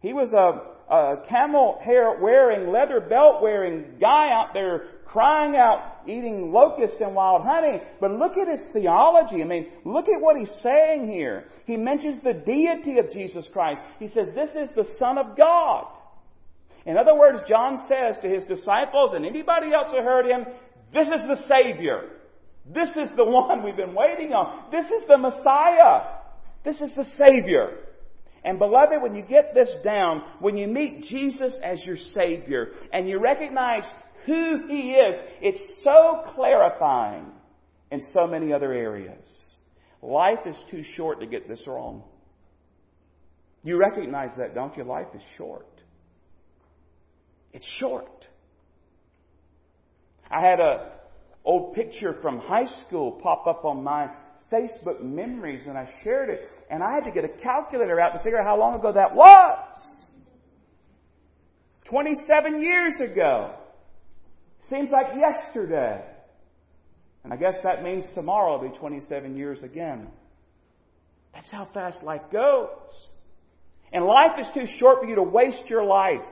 He 0.00 0.12
was 0.12 0.32
a, 0.32 0.94
a 0.94 1.26
camel 1.28 1.78
hair 1.82 2.18
wearing, 2.20 2.72
leather 2.72 3.00
belt 3.00 3.42
wearing 3.42 3.96
guy 4.00 4.30
out 4.30 4.54
there 4.54 4.88
crying 5.16 5.56
out, 5.56 6.02
eating 6.06 6.52
locusts 6.52 6.98
and 7.00 7.14
wild 7.14 7.42
honey. 7.42 7.80
But 8.00 8.10
look 8.10 8.36
at 8.36 8.48
his 8.48 8.60
theology. 8.74 9.40
I 9.40 9.46
mean, 9.46 9.68
look 9.84 10.08
at 10.08 10.20
what 10.20 10.36
he's 10.36 10.54
saying 10.62 11.10
here. 11.10 11.44
He 11.64 11.78
mentions 11.78 12.22
the 12.22 12.34
deity 12.34 12.98
of 12.98 13.10
Jesus 13.10 13.46
Christ. 13.50 13.80
He 13.98 14.08
says, 14.08 14.28
this 14.34 14.50
is 14.50 14.68
the 14.76 14.86
Son 14.98 15.16
of 15.16 15.36
God. 15.36 15.86
In 16.84 16.98
other 16.98 17.16
words, 17.16 17.38
John 17.48 17.78
says 17.88 18.16
to 18.20 18.28
his 18.28 18.44
disciples 18.44 19.14
and 19.14 19.24
anybody 19.24 19.72
else 19.72 19.90
who 19.90 20.02
heard 20.02 20.26
him, 20.26 20.44
this 20.92 21.06
is 21.06 21.22
the 21.22 21.42
Savior. 21.48 22.10
This 22.66 22.90
is 22.90 23.08
the 23.16 23.24
one 23.30 23.62
we've 23.62 23.76
been 23.76 23.94
waiting 23.94 24.34
on. 24.34 24.70
This 24.70 24.84
is 24.84 25.08
the 25.08 25.16
Messiah. 25.16 26.02
This 26.62 26.76
is 26.80 26.90
the 26.94 27.04
Savior. 27.16 27.78
And 28.46 28.60
beloved, 28.60 29.02
when 29.02 29.16
you 29.16 29.22
get 29.22 29.54
this 29.54 29.68
down, 29.82 30.22
when 30.38 30.56
you 30.56 30.68
meet 30.68 31.02
Jesus 31.02 31.52
as 31.64 31.84
your 31.84 31.96
Savior, 32.14 32.68
and 32.92 33.08
you 33.08 33.18
recognize 33.18 33.82
who 34.24 34.68
He 34.68 34.92
is, 34.92 35.14
it's 35.42 35.82
so 35.82 36.22
clarifying 36.36 37.26
in 37.90 38.02
so 38.14 38.28
many 38.28 38.52
other 38.52 38.72
areas. 38.72 39.36
Life 40.00 40.46
is 40.46 40.56
too 40.70 40.82
short 40.94 41.18
to 41.20 41.26
get 41.26 41.48
this 41.48 41.60
wrong. 41.66 42.04
You 43.64 43.78
recognize 43.78 44.30
that, 44.38 44.54
don't 44.54 44.76
you? 44.76 44.84
Life 44.84 45.08
is 45.12 45.22
short. 45.36 45.66
It's 47.52 47.66
short. 47.80 48.28
I 50.30 50.40
had 50.40 50.60
a 50.60 50.92
old 51.44 51.74
picture 51.74 52.16
from 52.22 52.38
high 52.38 52.66
school 52.86 53.12
pop 53.20 53.48
up 53.48 53.64
on 53.64 53.82
my 53.82 54.08
Facebook 54.52 55.02
memories 55.02 55.62
and 55.66 55.76
I 55.76 55.88
shared 56.04 56.30
it 56.30 56.48
and 56.70 56.82
I 56.82 56.94
had 56.94 57.04
to 57.04 57.10
get 57.10 57.24
a 57.24 57.42
calculator 57.42 58.00
out 58.00 58.12
to 58.12 58.18
figure 58.22 58.38
out 58.38 58.46
how 58.46 58.58
long 58.58 58.74
ago 58.74 58.92
that 58.92 59.14
was. 59.14 59.74
27 61.88 62.62
years 62.62 62.94
ago. 63.00 63.54
Seems 64.68 64.90
like 64.90 65.06
yesterday. 65.16 66.02
And 67.24 67.32
I 67.32 67.36
guess 67.36 67.54
that 67.64 67.82
means 67.82 68.04
tomorrow 68.14 68.58
will 68.58 68.70
be 68.70 68.76
27 68.76 69.36
years 69.36 69.62
again. 69.62 70.08
That's 71.34 71.48
how 71.50 71.68
fast 71.74 72.02
life 72.02 72.22
goes. 72.32 73.10
And 73.92 74.04
life 74.04 74.38
is 74.38 74.46
too 74.54 74.66
short 74.78 75.00
for 75.00 75.06
you 75.06 75.16
to 75.16 75.22
waste 75.22 75.64
your 75.68 75.84
life 75.84 76.24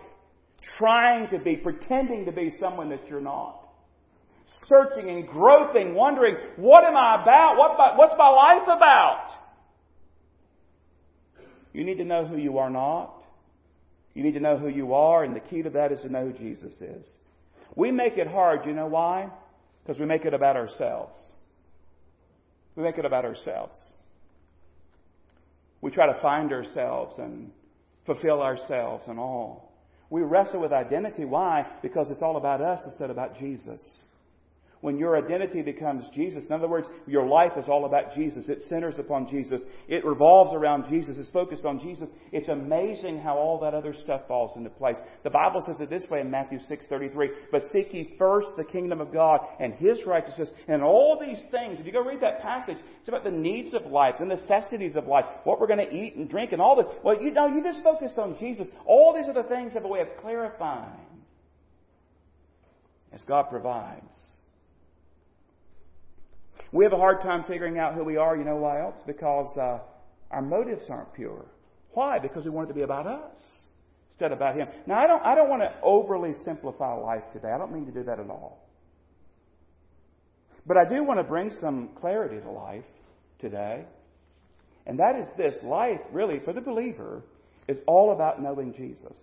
trying 0.78 1.28
to 1.30 1.38
be, 1.38 1.56
pretending 1.56 2.24
to 2.24 2.32
be 2.32 2.52
someone 2.58 2.88
that 2.90 3.06
you're 3.08 3.20
not. 3.20 3.63
Searching 4.68 5.10
and 5.10 5.26
groping, 5.26 5.94
wondering, 5.94 6.36
what 6.56 6.84
am 6.84 6.96
I 6.96 7.22
about? 7.22 7.56
What, 7.56 7.96
what's 7.96 8.14
my 8.16 8.28
life 8.28 8.64
about? 8.64 9.30
You 11.72 11.84
need 11.84 11.98
to 11.98 12.04
know 12.04 12.24
who 12.24 12.36
you 12.36 12.58
are 12.58 12.70
not. 12.70 13.24
You 14.14 14.22
need 14.22 14.34
to 14.34 14.40
know 14.40 14.56
who 14.56 14.68
you 14.68 14.94
are, 14.94 15.24
and 15.24 15.34
the 15.34 15.40
key 15.40 15.62
to 15.62 15.70
that 15.70 15.90
is 15.90 16.00
to 16.02 16.08
know 16.08 16.26
who 16.26 16.32
Jesus 16.32 16.72
is. 16.80 17.06
We 17.74 17.90
make 17.90 18.16
it 18.16 18.28
hard, 18.28 18.64
you 18.64 18.72
know 18.72 18.86
why? 18.86 19.28
Because 19.82 19.98
we 19.98 20.06
make 20.06 20.24
it 20.24 20.32
about 20.32 20.56
ourselves. 20.56 21.18
We 22.76 22.84
make 22.84 22.96
it 22.96 23.04
about 23.04 23.24
ourselves. 23.24 23.78
We 25.80 25.90
try 25.90 26.06
to 26.06 26.20
find 26.22 26.52
ourselves 26.52 27.18
and 27.18 27.50
fulfill 28.06 28.40
ourselves 28.40 29.04
and 29.08 29.18
all. 29.18 29.72
We 30.10 30.22
wrestle 30.22 30.60
with 30.60 30.72
identity. 30.72 31.24
Why? 31.24 31.66
Because 31.82 32.08
it's 32.10 32.22
all 32.22 32.36
about 32.36 32.60
us 32.60 32.80
instead 32.86 33.10
of 33.10 33.16
about 33.16 33.36
Jesus 33.36 34.04
when 34.84 34.98
your 34.98 35.16
identity 35.16 35.62
becomes 35.62 36.04
Jesus. 36.12 36.44
In 36.44 36.52
other 36.52 36.68
words, 36.68 36.86
your 37.06 37.26
life 37.26 37.52
is 37.56 37.64
all 37.68 37.86
about 37.86 38.12
Jesus. 38.14 38.50
It 38.50 38.60
centers 38.68 38.98
upon 38.98 39.26
Jesus. 39.26 39.62
It 39.88 40.04
revolves 40.04 40.52
around 40.52 40.90
Jesus. 40.90 41.16
It's 41.16 41.30
focused 41.30 41.64
on 41.64 41.80
Jesus. 41.80 42.10
It's 42.32 42.50
amazing 42.50 43.18
how 43.18 43.38
all 43.38 43.58
that 43.60 43.72
other 43.72 43.94
stuff 43.94 44.28
falls 44.28 44.54
into 44.58 44.68
place. 44.68 44.98
The 45.22 45.30
Bible 45.30 45.62
says 45.62 45.80
it 45.80 45.88
this 45.88 46.04
way 46.10 46.20
in 46.20 46.30
Matthew 46.30 46.58
6:33, 46.68 47.30
"But 47.50 47.62
seek 47.72 47.94
ye 47.94 48.14
first 48.18 48.54
the 48.58 48.64
kingdom 48.64 49.00
of 49.00 49.10
God 49.10 49.40
and 49.58 49.72
his 49.72 50.04
righteousness, 50.04 50.52
and 50.68 50.82
all 50.82 51.18
these 51.18 51.42
things." 51.46 51.80
If 51.80 51.86
you 51.86 51.92
go 51.92 52.04
read 52.04 52.20
that 52.20 52.42
passage, 52.42 52.76
it's 53.00 53.08
about 53.08 53.24
the 53.24 53.30
needs 53.30 53.72
of 53.72 53.86
life, 53.86 54.18
the 54.18 54.26
necessities 54.26 54.96
of 54.96 55.08
life, 55.08 55.24
what 55.44 55.60
we're 55.60 55.66
going 55.66 55.88
to 55.88 55.96
eat 55.96 56.16
and 56.16 56.28
drink 56.28 56.52
and 56.52 56.60
all 56.60 56.76
this. 56.76 56.88
Well, 57.02 57.22
you 57.22 57.30
know, 57.30 57.46
you 57.46 57.62
just 57.62 57.82
focus 57.82 58.18
on 58.18 58.36
Jesus. 58.36 58.68
All 58.84 59.14
these 59.14 59.30
other 59.30 59.44
things 59.44 59.72
have 59.72 59.86
a 59.86 59.88
way 59.88 60.02
of 60.02 60.14
clarifying 60.18 61.24
as 63.14 63.24
God 63.24 63.48
provides. 63.48 64.33
We 66.74 66.82
have 66.82 66.92
a 66.92 66.96
hard 66.96 67.20
time 67.20 67.44
figuring 67.44 67.78
out 67.78 67.94
who 67.94 68.02
we 68.02 68.16
are. 68.16 68.36
You 68.36 68.42
know 68.42 68.56
why 68.56 68.82
else? 68.82 68.98
Because 69.06 69.56
uh, 69.56 69.78
our 70.32 70.42
motives 70.42 70.82
aren't 70.90 71.14
pure. 71.14 71.46
Why? 71.92 72.18
Because 72.18 72.44
we 72.44 72.50
want 72.50 72.68
it 72.68 72.72
to 72.72 72.74
be 72.74 72.82
about 72.82 73.06
us 73.06 73.38
instead 74.10 74.32
of 74.32 74.38
about 74.38 74.56
Him. 74.56 74.66
Now, 74.84 74.98
I 74.98 75.06
don't, 75.06 75.22
I 75.24 75.34
don't 75.36 75.48
want 75.48 75.62
to 75.62 75.72
overly 75.84 76.32
simplify 76.44 76.92
life 76.94 77.22
today. 77.32 77.52
I 77.54 77.58
don't 77.58 77.72
mean 77.72 77.86
to 77.86 77.92
do 77.92 78.02
that 78.02 78.18
at 78.18 78.28
all. 78.28 78.66
But 80.66 80.76
I 80.76 80.84
do 80.84 81.04
want 81.04 81.20
to 81.20 81.24
bring 81.24 81.52
some 81.60 81.90
clarity 82.00 82.40
to 82.40 82.50
life 82.50 82.82
today. 83.40 83.84
And 84.84 84.98
that 84.98 85.14
is 85.20 85.28
this 85.36 85.54
life, 85.62 86.00
really, 86.10 86.40
for 86.44 86.52
the 86.52 86.60
believer, 86.60 87.22
is 87.68 87.78
all 87.86 88.12
about 88.12 88.42
knowing 88.42 88.74
Jesus. 88.74 89.16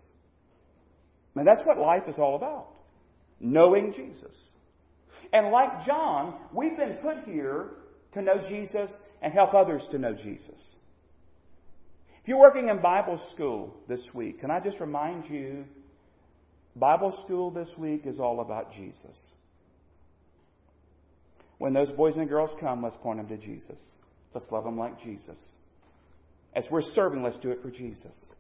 And 1.36 1.46
that's 1.46 1.64
what 1.66 1.78
life 1.78 2.04
is 2.08 2.18
all 2.18 2.38
about 2.38 2.68
knowing 3.42 3.92
Jesus. 3.92 4.38
And 5.34 5.52
like 5.52 5.86
John, 5.86 6.36
we've 6.54 6.76
been 6.76 6.98
put 7.02 7.24
here 7.26 7.70
to 8.14 8.22
know 8.22 8.44
Jesus 8.48 8.92
and 9.22 9.34
help 9.34 9.54
others 9.54 9.84
to 9.92 9.98
know 9.98 10.14
Jesus. 10.14 10.62
If 12.22 12.28
you're 12.28 12.40
working 12.40 12.70
in 12.70 12.82
Bible 12.82 13.20
school 13.34 13.76
this 13.88 14.02
week, 14.14 14.42
can 14.42 14.52
I 14.52 14.60
just 14.60 14.80
remind 14.80 15.30
you, 15.30 15.64
Bible 16.76 17.18
school 17.24 17.50
this 17.50 17.70
week 17.78 18.06
is 18.06 18.20
all 18.20 18.42
about 18.42 18.72
Jesus. 18.74 19.22
When 21.58 21.74
those 21.74 21.92
boys 21.92 22.18
and 22.18 22.28
girls 22.28 22.56
come, 22.60 22.84
let's 22.84 22.96
point 22.98 23.18
them 23.20 23.28
to 23.28 23.38
Jesus. 23.38 23.94
Let's 24.34 24.46
love 24.52 24.64
them 24.64 24.78
like 24.78 25.00
Jesus. 25.02 25.40
As 26.54 26.68
we're 26.70 26.82
serving, 26.82 27.24
let's 27.24 27.40
do 27.40 27.52
it 27.52 27.62
for 27.62 27.72
Jesus. 27.72 28.34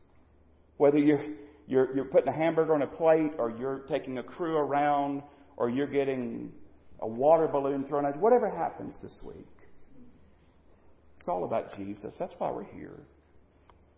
Whether 0.77 0.97
you're, 0.97 1.23
you're, 1.67 1.95
you're 1.95 2.05
putting 2.05 2.27
a 2.27 2.35
hamburger 2.35 2.73
on 2.73 2.81
a 2.81 2.87
plate, 2.87 3.31
or 3.37 3.51
you're 3.51 3.79
taking 3.89 4.17
a 4.17 4.23
crew 4.23 4.57
around, 4.57 5.23
or 5.55 5.69
you're 5.69 5.87
getting 5.87 6.51
a 7.01 7.07
water 7.07 7.47
balloon 7.47 7.83
thrown 7.85 8.05
at 8.05 8.15
you, 8.15 8.21
whatever 8.21 8.49
happens 8.49 8.95
this 9.01 9.13
week. 9.23 9.47
It's 11.19 11.27
all 11.27 11.43
about 11.43 11.75
Jesus. 11.75 12.15
That's 12.17 12.33
why 12.37 12.51
we're 12.51 12.63
here. 12.63 12.97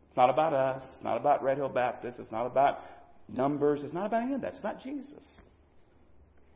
It's 0.10 0.18
not 0.18 0.30
about 0.30 0.54
us. 0.54 0.84
It's 0.94 1.04
not 1.04 1.18
about 1.18 1.44
Red 1.44 1.58
Hill 1.58 1.70
Baptist. 1.70 2.20
It's 2.20 2.32
not 2.32 2.46
about 2.46 2.80
numbers. 3.28 3.82
It's 3.84 3.94
not 3.94 4.06
about 4.06 4.24
any 4.24 4.34
of 4.34 4.42
that. 4.42 4.52
It's 4.52 4.60
about 4.60 4.82
Jesus. 4.82 5.26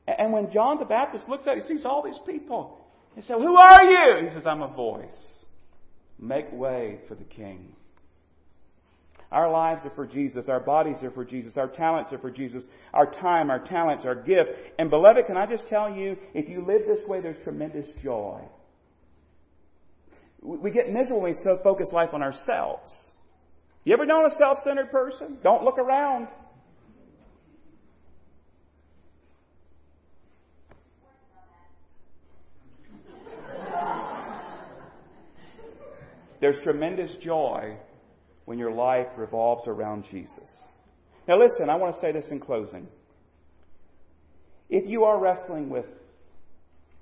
And 0.07 0.31
when 0.31 0.51
John 0.51 0.77
the 0.79 0.85
Baptist 0.85 1.27
looks 1.27 1.47
at 1.47 1.57
it, 1.57 1.63
he 1.63 1.75
sees 1.75 1.85
all 1.85 2.01
these 2.03 2.19
people. 2.25 2.85
He 3.15 3.21
says, 3.21 3.37
Who 3.39 3.55
are 3.55 3.83
you? 3.83 4.27
He 4.27 4.33
says, 4.33 4.45
I'm 4.45 4.61
a 4.61 4.67
voice. 4.73 5.15
Make 6.19 6.51
way 6.51 6.99
for 7.07 7.15
the 7.15 7.23
King. 7.23 7.75
Our 9.32 9.51
lives 9.51 9.82
are 9.84 9.91
for 9.91 10.07
Jesus. 10.07 10.45
Our 10.47 10.61
bodies 10.61 10.97
are 11.03 11.11
for 11.11 11.25
Jesus. 11.25 11.57
Our 11.57 11.67
talents 11.67 12.13
are 12.13 12.17
for 12.17 12.32
Jesus. 12.32 12.65
Our 12.93 13.11
time, 13.11 13.49
our 13.49 13.59
talents, 13.59 14.05
our 14.05 14.15
gift. 14.15 14.51
And 14.80 14.89
beloved, 14.89 15.25
can 15.28 15.36
I 15.36 15.45
just 15.45 15.67
tell 15.67 15.93
you, 15.93 16.15
if 16.34 16.47
you 16.47 16.65
live 16.65 16.84
this 16.88 17.05
way, 17.07 17.19
there's 17.19 17.43
tremendous 17.43 17.88
joy. 18.01 18.41
We 20.41 20.71
get 20.71 20.89
miserable 20.93 21.23
when 21.23 21.34
we 21.34 21.39
so 21.43 21.59
focus 21.61 21.89
life 21.91 22.09
on 22.13 22.23
ourselves. 22.23 22.91
You 23.84 23.93
ever 23.93 24.05
known 24.05 24.25
a 24.25 24.36
self-centered 24.38 24.91
person? 24.91 25.39
Don't 25.43 25.63
look 25.63 25.78
around. 25.78 26.28
There's 36.39 36.63
tremendous 36.63 37.11
joy 37.21 37.78
when 38.47 38.57
your 38.57 38.71
life 38.71 39.07
revolves 39.17 39.67
around 39.67 40.05
Jesus. 40.09 40.49
Now, 41.27 41.37
listen, 41.37 41.69
I 41.69 41.75
want 41.75 41.93
to 41.95 41.99
say 41.99 42.13
this 42.13 42.23
in 42.31 42.39
closing. 42.39 42.87
If 44.69 44.89
you 44.89 45.03
are 45.03 45.19
wrestling 45.19 45.69
with 45.69 45.83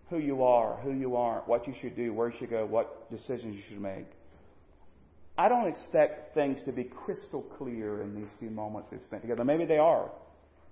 who 0.09 0.17
you 0.17 0.41
are, 0.41 0.77
who 0.77 0.91
you 0.91 1.15
aren't, 1.15 1.47
what 1.47 1.67
you 1.67 1.75
should 1.79 1.95
do, 1.95 2.13
where 2.13 2.31
you 2.31 2.37
should 2.39 2.49
go, 2.49 2.65
what 2.65 3.11
decisions 3.11 3.55
you 3.55 3.61
should 3.69 3.79
make, 3.79 4.07
I 5.37 5.47
don't 5.47 5.67
expect 5.67 6.33
things 6.33 6.57
to 6.65 6.71
be 6.71 6.85
crystal 6.85 7.43
clear 7.43 8.01
in 8.01 8.15
these 8.15 8.29
few 8.39 8.49
moments 8.49 8.89
we've 8.91 9.01
spent 9.05 9.21
together. 9.21 9.45
Maybe 9.45 9.65
they 9.65 9.77
are. 9.77 10.09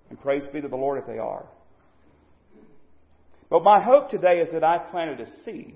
And 0.09 0.19
praise 0.19 0.41
be 0.51 0.59
to 0.59 0.67
the 0.67 0.75
Lord 0.75 0.97
if 0.97 1.05
they 1.05 1.19
are. 1.19 1.45
But 3.47 3.63
my 3.63 3.79
hope 3.79 4.09
today 4.09 4.39
is 4.39 4.49
that 4.53 4.63
I've 4.63 4.89
planted 4.89 5.19
a 5.19 5.27
seed 5.45 5.75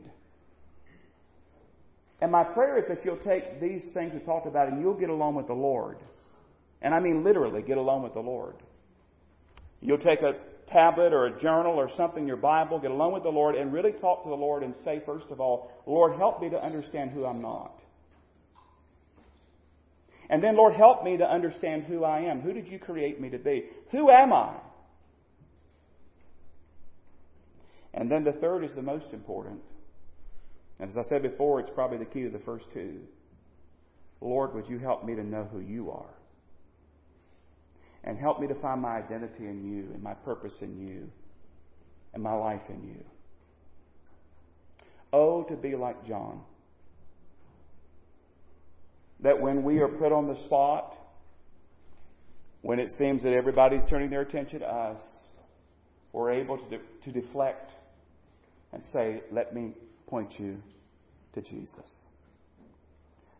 and 2.22 2.32
my 2.32 2.44
prayer 2.44 2.78
is 2.78 2.86
that 2.88 3.06
you'll 3.06 3.18
take 3.18 3.62
these 3.62 3.84
things 3.94 4.14
we 4.14 4.20
talked 4.20 4.48
about 4.48 4.68
and 4.68 4.82
you'll 4.82 4.96
get 4.96 5.10
along 5.10 5.36
with 5.36 5.48
the 5.48 5.54
Lord. 5.54 5.98
And 6.82 6.94
I 6.94 7.00
mean 7.00 7.24
literally 7.24 7.62
get 7.62 7.78
along 7.78 8.04
with 8.04 8.14
the 8.14 8.20
Lord. 8.20 8.56
You'll 9.82 10.00
take 10.00 10.22
a 10.22 10.34
tablet 10.72 11.14
or 11.14 11.28
a 11.28 11.40
journal 11.40 11.74
or 11.74 11.90
something, 11.96 12.28
your 12.28 12.38
Bible, 12.38 12.80
get 12.80 12.92
along 12.92 13.14
with 13.14 13.24
the 13.24 13.30
Lord 13.30 13.56
and 13.56 13.72
really 13.72 13.92
talk 13.92 14.24
to 14.24 14.30
the 14.30 14.36
Lord 14.36 14.64
and 14.64 14.74
say, 14.84 15.02
first 15.06 15.26
of 15.30 15.40
all, 15.40 15.72
Lord, 15.86 16.18
help 16.18 16.42
me 16.42 16.50
to 16.50 16.64
understand 16.64 17.12
who 17.12 17.26
I'm 17.26 17.42
not. 17.42 17.72
And 20.30 20.44
then, 20.44 20.58
Lord, 20.58 20.74
help 20.74 21.04
me 21.04 21.18
to 21.18 21.24
understand 21.24 21.84
who 21.84 22.04
I 22.04 22.22
am. 22.22 22.42
Who 22.42 22.52
did 22.52 22.68
you 22.68 22.80
create 22.80 23.22
me 23.22 23.30
to 23.30 23.38
be? 23.38 23.66
Who 23.92 24.10
am 24.10 24.34
I? 24.34 24.56
And 27.94 28.12
then 28.12 28.24
the 28.24 28.34
third 28.34 28.64
is 28.66 28.74
the 28.76 28.82
most 28.82 29.14
important. 29.14 29.62
As 30.80 30.96
I 30.96 31.04
said 31.10 31.24
before, 31.24 31.60
it's 31.60 31.70
probably 31.70 31.98
the 31.98 32.06
key 32.06 32.24
to 32.24 32.30
the 32.30 32.40
first 32.40 32.66
two. 32.74 33.00
Lord, 34.22 34.54
would 34.54 34.68
you 34.68 34.80
help 34.80 35.04
me 35.04 35.16
to 35.16 35.24
know 35.24 35.48
who 35.52 35.60
you 35.60 35.92
are? 35.92 36.14
And 38.04 38.18
help 38.18 38.40
me 38.40 38.48
to 38.48 38.56
find 38.56 38.82
my 38.82 38.98
identity 38.98 39.46
in 39.46 39.64
you 39.66 39.92
and 39.94 40.02
my 40.02 40.14
purpose 40.14 40.54
in 40.62 40.78
you 40.78 41.10
and 42.14 42.24
my 42.24 42.34
life 42.34 42.62
in 42.70 42.84
you. 42.84 43.04
Oh, 45.12 45.44
to 45.44 45.56
be 45.56 45.76
like 45.76 46.06
John. 46.08 46.42
That 49.22 49.40
when 49.42 49.64
we 49.64 49.80
are 49.80 49.88
put 49.88 50.12
on 50.12 50.28
the 50.28 50.40
spot, 50.46 50.96
when 52.62 52.80
it 52.80 52.90
seems 53.00 53.24
that 53.24 53.34
everybody's 53.34 53.84
turning 53.90 54.10
their 54.10 54.22
attention 54.22 54.60
to 54.60 54.68
us, 54.68 55.00
we're 56.14 56.32
able 56.32 56.58
to, 56.58 56.70
de- 56.70 56.84
to 57.06 57.22
deflect 57.22 57.72
and 58.74 58.84
say, 58.94 59.22
Let 59.32 59.54
me 59.54 59.74
point 60.08 60.40
you 60.40 60.58
to 61.36 61.42
Jesus. 61.42 61.92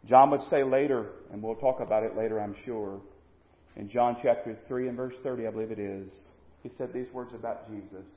John 0.06 0.30
would 0.32 0.42
say 0.44 0.64
later, 0.64 1.08
and 1.32 1.42
we'll 1.42 1.56
talk 1.56 1.80
about 1.80 2.04
it 2.04 2.16
later, 2.16 2.40
I'm 2.40 2.56
sure, 2.66 3.02
in 3.76 3.90
John 3.90 4.18
chapter 4.22 4.58
3 4.68 4.90
and 4.90 4.98
verse 4.98 5.16
30, 5.24 5.48
I 5.48 5.52
believe 5.52 5.72
it 5.72 5.80
is, 5.80 6.30
he 6.64 6.70
said 6.78 6.94
these 6.94 7.12
words 7.14 7.34
about 7.34 7.70
Jesus 7.70 8.08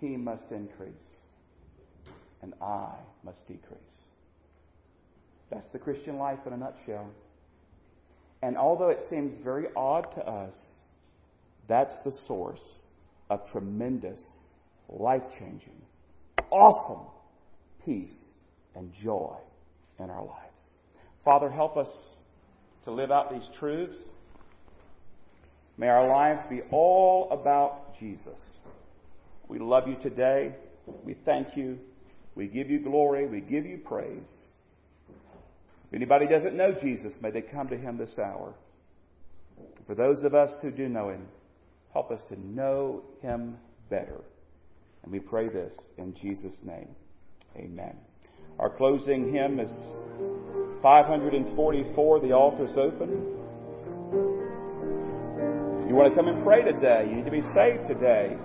He 0.00 0.16
must 0.16 0.50
increase, 0.50 1.16
and 2.42 2.54
I 2.60 2.94
must 3.24 3.46
decrease. 3.46 3.80
That's 5.50 5.68
the 5.72 5.78
Christian 5.78 6.16
life 6.16 6.38
in 6.46 6.52
a 6.52 6.56
nutshell. 6.56 7.10
And 8.42 8.56
although 8.56 8.88
it 8.88 8.98
seems 9.08 9.42
very 9.44 9.66
odd 9.76 10.06
to 10.16 10.26
us, 10.26 10.54
that's 11.68 11.94
the 12.04 12.12
source 12.26 12.82
of 13.30 13.40
tremendous, 13.52 14.20
life 14.88 15.22
changing, 15.38 15.80
awesome 16.50 17.06
peace 17.84 18.14
and 18.74 18.92
joy 19.02 19.36
in 19.98 20.10
our 20.10 20.24
lives. 20.24 20.70
Father, 21.24 21.50
help 21.50 21.76
us 21.76 21.88
to 22.84 22.92
live 22.92 23.10
out 23.10 23.32
these 23.32 23.48
truths. 23.58 23.96
May 25.78 25.88
our 25.88 26.08
lives 26.08 26.42
be 26.50 26.62
all 26.70 27.28
about 27.30 27.98
Jesus. 27.98 28.38
We 29.48 29.58
love 29.58 29.86
you 29.86 29.96
today. 30.00 30.54
We 31.04 31.14
thank 31.24 31.56
you. 31.56 31.78
We 32.34 32.46
give 32.46 32.70
you 32.70 32.80
glory. 32.80 33.26
We 33.26 33.40
give 33.40 33.66
you 33.66 33.78
praise. 33.78 34.28
If 35.88 35.94
anybody 35.94 36.26
doesn't 36.26 36.56
know 36.56 36.72
Jesus, 36.72 37.14
may 37.20 37.30
they 37.30 37.42
come 37.42 37.68
to 37.68 37.76
him 37.76 37.98
this 37.98 38.18
hour. 38.18 38.54
For 39.86 39.94
those 39.94 40.24
of 40.24 40.34
us 40.34 40.50
who 40.62 40.70
do 40.70 40.88
know 40.88 41.10
him, 41.10 41.26
help 41.92 42.10
us 42.10 42.20
to 42.30 42.40
know 42.40 43.02
him 43.20 43.58
better. 43.90 44.22
And 45.02 45.12
we 45.12 45.18
pray 45.18 45.48
this 45.48 45.76
in 45.98 46.14
Jesus' 46.14 46.58
name. 46.64 46.88
Amen. 47.56 47.96
Our 48.58 48.70
closing 48.70 49.32
hymn 49.32 49.60
is 49.60 49.70
544. 50.82 52.20
The 52.20 52.32
altar 52.32 52.66
is 52.66 52.76
open. 52.76 53.10
You 55.88 55.94
want 55.94 56.14
to 56.14 56.16
come 56.16 56.28
and 56.28 56.42
pray 56.42 56.62
today. 56.62 57.06
You 57.08 57.16
need 57.16 57.24
to 57.26 57.30
be 57.30 57.42
saved 57.54 57.86
today. 57.88 58.36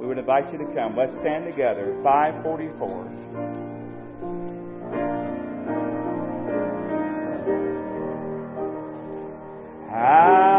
We 0.00 0.06
would 0.06 0.18
invite 0.18 0.52
you 0.52 0.58
to 0.58 0.74
come. 0.74 0.96
Let's 0.96 1.12
stand 1.20 1.44
together. 1.44 2.00
544. 2.02 3.04
Have 9.88 10.00
ah. 10.00 10.51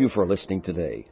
You 0.00 0.08
for 0.08 0.26
listening 0.26 0.62
today. 0.62 1.06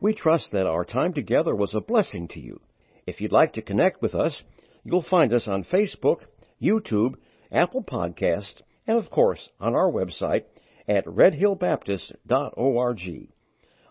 We 0.00 0.14
trust 0.14 0.52
that 0.52 0.66
our 0.66 0.84
time 0.84 1.14
together 1.14 1.54
was 1.54 1.74
a 1.74 1.80
blessing 1.80 2.28
to 2.28 2.40
you. 2.40 2.60
If 3.06 3.20
you'd 3.20 3.32
like 3.32 3.54
to 3.54 3.62
connect 3.62 4.02
with 4.02 4.14
us, 4.14 4.42
you'll 4.84 5.06
find 5.08 5.32
us 5.32 5.48
on 5.48 5.64
Facebook, 5.64 6.18
YouTube, 6.62 7.14
Apple 7.50 7.82
Podcasts, 7.82 8.60
and 8.86 8.98
of 8.98 9.10
course 9.10 9.48
on 9.58 9.74
our 9.74 9.90
website 9.90 10.44
at 10.86 11.06
redhillbaptist.org. 11.06 13.28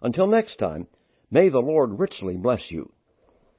Until 0.04 0.28
next 0.28 0.58
time, 0.58 0.88
may 1.32 1.50
the 1.50 1.60
Lord 1.60 1.98
richly 1.98 2.38
bless 2.38 2.70
you. 2.70 2.94